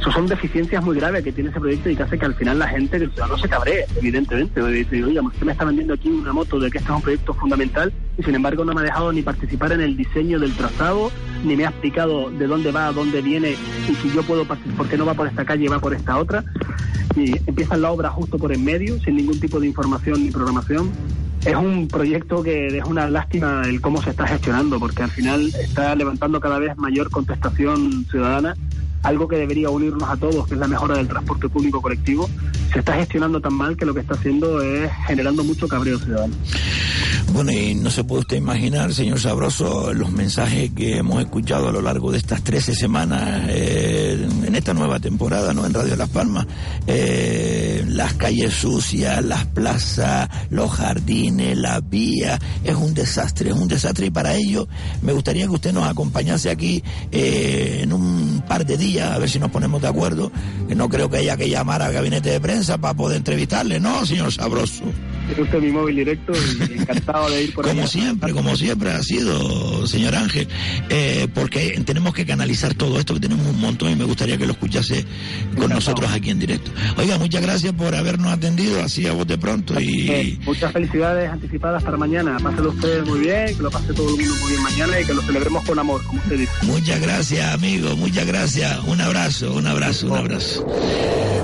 [0.00, 2.58] Eso son deficiencias muy graves que tiene ese proyecto y que hace que al final
[2.58, 4.66] la gente, el ciudadano se cabree, evidentemente.
[4.66, 7.92] Dice, usted me está vendiendo aquí una moto de que este es un proyecto fundamental
[8.16, 11.10] y sin embargo no me ha dejado ni participar en el diseño del trazado,
[11.44, 13.56] ni me ha explicado de dónde va, a dónde viene
[13.88, 16.18] y si yo puedo participar, por qué no va por esta calle va por esta
[16.18, 16.44] otra.
[17.16, 20.90] Y empieza la obra justo por en medio, sin ningún tipo de información ni programación.
[21.44, 25.52] Es un proyecto que es una lástima el cómo se está gestionando, porque al final
[25.60, 28.54] está levantando cada vez mayor contestación ciudadana
[29.02, 32.28] algo que debería unirnos a todos, que es la mejora del transporte público colectivo,
[32.72, 36.34] se está gestionando tan mal que lo que está haciendo es generando mucho cabreo ciudadano.
[37.32, 41.72] Bueno, y no se puede usted imaginar, señor Sabroso, los mensajes que hemos escuchado a
[41.72, 45.66] lo largo de estas 13 semanas eh, en esta nueva temporada, ¿no?
[45.66, 46.46] En Radio Las Palmas.
[46.86, 52.40] Eh, las calles sucias, las plazas, los jardines, las vías.
[52.64, 54.06] Es un desastre, es un desastre.
[54.06, 54.66] Y para ello
[55.02, 59.28] me gustaría que usted nos acompañase aquí eh, en un par de días, a ver
[59.28, 60.32] si nos ponemos de acuerdo.
[60.66, 64.06] Que no creo que haya que llamar al gabinete de prensa para poder entrevistarle, ¿no,
[64.06, 64.84] señor Sabroso?
[65.28, 67.86] Tiene usted mi móvil directo y encantado de ir por Como allá.
[67.90, 70.48] siempre, como siempre ha sido, señor Ángel,
[70.88, 74.46] eh, porque tenemos que canalizar todo esto que tenemos un montón y me gustaría que
[74.46, 75.04] lo escuchase
[75.56, 76.70] con nosotros aquí en directo.
[76.96, 81.30] Oiga, muchas gracias por habernos atendido así a voz de pronto y Eh, muchas felicidades
[81.30, 82.38] anticipadas para mañana.
[82.42, 85.14] Páselo usted muy bien, que lo pase todo el mundo muy bien mañana y que
[85.14, 86.52] lo celebremos con amor, como usted dice.
[86.62, 88.78] muchas gracias, amigo, muchas gracias.
[88.86, 90.66] Un abrazo, un abrazo, un abrazo.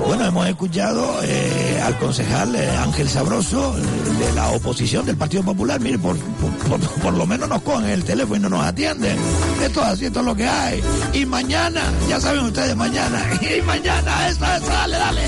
[0.07, 5.79] Bueno, hemos escuchado eh, al concejal eh, Ángel Sabroso de la oposición del Partido Popular.
[5.79, 9.17] Mire, por, por, por- por lo menos nos cogen el teléfono y no nos atienden.
[9.63, 10.81] Esto es así, esto es lo que hay.
[11.13, 13.21] Y mañana, ya saben ustedes, mañana.
[13.41, 15.21] Y mañana, esa, esa, dale, dale.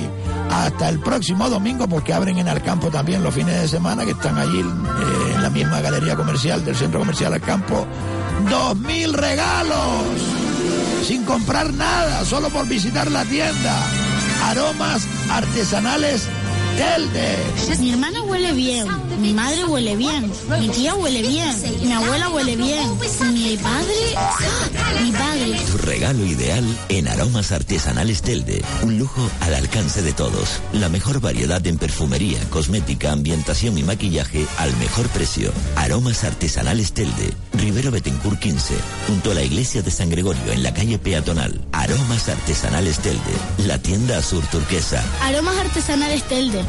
[0.50, 4.38] hasta el próximo domingo, porque abren en Alcampo también los fines de semana, que están
[4.38, 7.86] allí eh, en la misma galería comercial del Centro Comercial Alcampo,
[8.48, 10.38] ¡dos mil regalos!
[11.08, 13.74] sin comprar nada, solo por visitar la tienda.
[14.44, 16.28] Aromas artesanales
[17.80, 18.86] Mi hermana huele bien,
[19.20, 20.30] mi madre huele bien,
[20.60, 22.88] mi tía huele bien, mi abuela huele bien,
[23.32, 23.94] mi padre,
[25.02, 25.60] mi padre.
[25.70, 28.62] Tu regalo ideal en Aromas Artesanales Telde.
[28.82, 30.60] Un lujo al alcance de todos.
[30.72, 35.52] La mejor variedad en perfumería, cosmética, ambientación y maquillaje al mejor precio.
[35.76, 37.32] Aromas Artesanales Telde.
[37.54, 38.74] Rivero Betancourt 15.
[39.08, 41.60] Junto a la iglesia de San Gregorio en la calle peatonal.
[41.72, 43.32] Aromas Artesanales Telde.
[43.66, 45.02] La tienda azul turquesa.
[45.22, 46.67] Aromas artesanales Telde.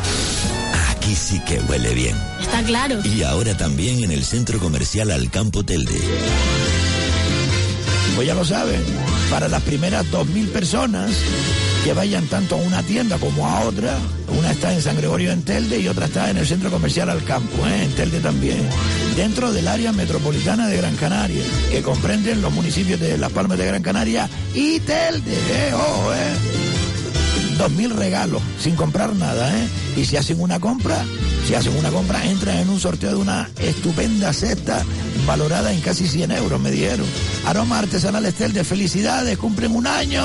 [0.89, 2.15] Aquí sí que huele bien.
[2.41, 2.99] Está claro.
[3.03, 5.99] Y ahora también en el centro comercial Alcampo Telde.
[8.15, 8.81] Pues ya lo saben,
[9.30, 11.11] para las primeras 2.000 personas
[11.84, 13.97] que vayan tanto a una tienda como a otra,
[14.38, 17.65] una está en San Gregorio en Telde y otra está en el centro comercial Alcampo,
[17.65, 17.84] ¿eh?
[17.84, 18.59] en Telde también,
[19.15, 23.67] dentro del área metropolitana de Gran Canaria, que comprenden los municipios de Las Palmas de
[23.67, 25.73] Gran Canaria y Telde, ¿eh?
[25.73, 26.68] Ojo, ¿eh?
[27.57, 29.68] Dos mil regalos sin comprar nada, ¿eh?
[29.98, 31.03] Y si hacen una compra,
[31.45, 34.84] si hacen una compra, entran en un sorteo de una estupenda cesta
[35.26, 37.06] valorada en casi 100 euros, me dijeron.
[37.45, 40.24] Aroma Artesanal Estel de felicidades, cumplen un año.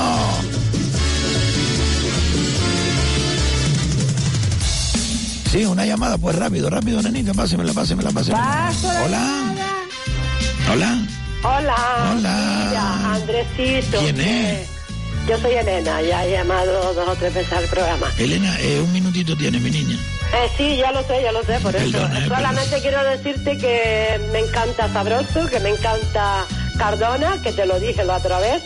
[5.51, 8.71] Sí, una llamada, pues rápido, rápido, nenita, pásemela, pásemela, pásemela.
[9.05, 9.55] Hola.
[10.71, 11.07] Hola.
[11.43, 11.75] Hola.
[12.11, 12.65] Hola.
[12.67, 13.99] Mira, Andresito.
[13.99, 14.74] ¿Quién es?
[15.27, 18.11] Yo soy Elena, ya he llamado dos o tres veces al programa.
[18.17, 19.95] Elena, eh, un minutito tiene mi niña.
[19.95, 21.97] Eh, sí, ya lo sé, ya lo sé, por eso.
[21.97, 26.45] Eh, Solamente quiero decirte que me encanta Sabroso, que me encanta
[26.77, 28.61] Cardona, que te lo dije la otra vez.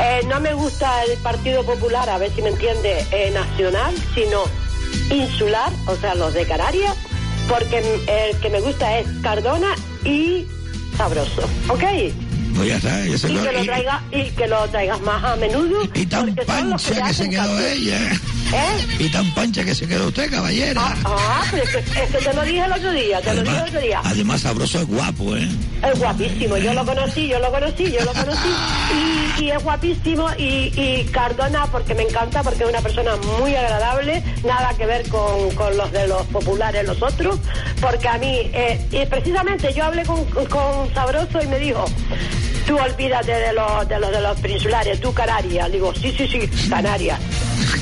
[0.00, 4.42] Eh, no me gusta el Partido Popular, a ver si me entiende, eh, nacional, sino
[5.10, 6.96] insular, o sea, los de Canarias,
[7.48, 10.46] porque el que me gusta es Cardona y
[10.96, 11.82] Sabroso, ¿ok?
[12.54, 15.00] Pues ya está, ya se Y lo- que lo y- traiga, y que lo traigas
[15.00, 15.82] más a menudo.
[15.94, 17.98] Y tan pancha te que se quedó ella.
[18.54, 18.86] ¿Eh?
[19.00, 20.80] Y tan pancha que se quedó usted, caballera.
[21.04, 23.56] Ah, pero es que, es que te lo dije el otro día, te lo dije
[23.56, 24.00] el otro día.
[24.04, 25.48] Además, sabroso es guapo, ¿eh?
[25.82, 28.48] Es guapísimo, yo lo conocí, yo lo conocí, yo lo conocí.
[28.94, 33.54] Y, y es guapísimo y, y Cardona porque me encanta, porque es una persona muy
[33.56, 37.38] agradable, nada que ver con, con los de los populares, los otros,
[37.80, 41.84] porque a mí, eh, y precisamente yo hablé con, con Sabroso y me dijo,
[42.66, 45.70] tú olvídate de los de los, de los peninsulares, tú Canarias.
[45.72, 47.18] Digo, sí, sí, sí, Canarias.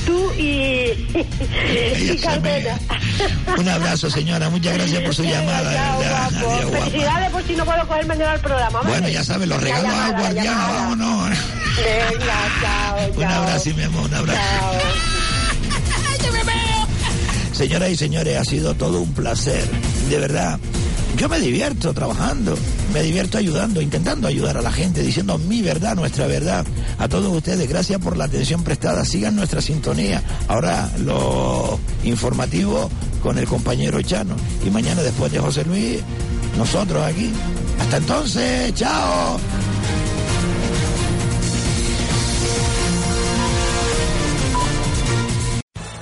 [0.07, 0.91] Tú y,
[1.73, 2.79] y Cardona.
[3.57, 4.49] Un abrazo, señora.
[4.51, 5.63] Muchas gracias por su llamada.
[5.71, 6.27] verdad.
[6.27, 6.85] Adiós, guapa.
[6.87, 8.79] Felicidades por si no puedo coger mañana el programa.
[8.81, 8.91] ¿vale?
[8.91, 10.57] Bueno, ya saben, los regalos a guardián.
[10.57, 11.31] Vámonos.
[11.77, 13.43] Venga, chao, Un chao.
[13.43, 14.41] abrazo, mi amor, un abrazo.
[17.53, 19.65] Señoras y señores, ha sido todo un placer.
[20.09, 20.59] De verdad.
[21.17, 22.57] Yo me divierto trabajando,
[22.93, 26.65] me divierto ayudando, intentando ayudar a la gente, diciendo mi verdad, nuestra verdad.
[26.99, 29.05] A todos ustedes, gracias por la atención prestada.
[29.05, 30.23] Sigan nuestra sintonía.
[30.49, 32.91] Ahora lo informativo
[33.23, 34.35] con el compañero Chano.
[34.67, 36.01] Y mañana después de José Luis,
[36.57, 37.31] nosotros aquí.
[37.79, 39.39] Hasta entonces, chao.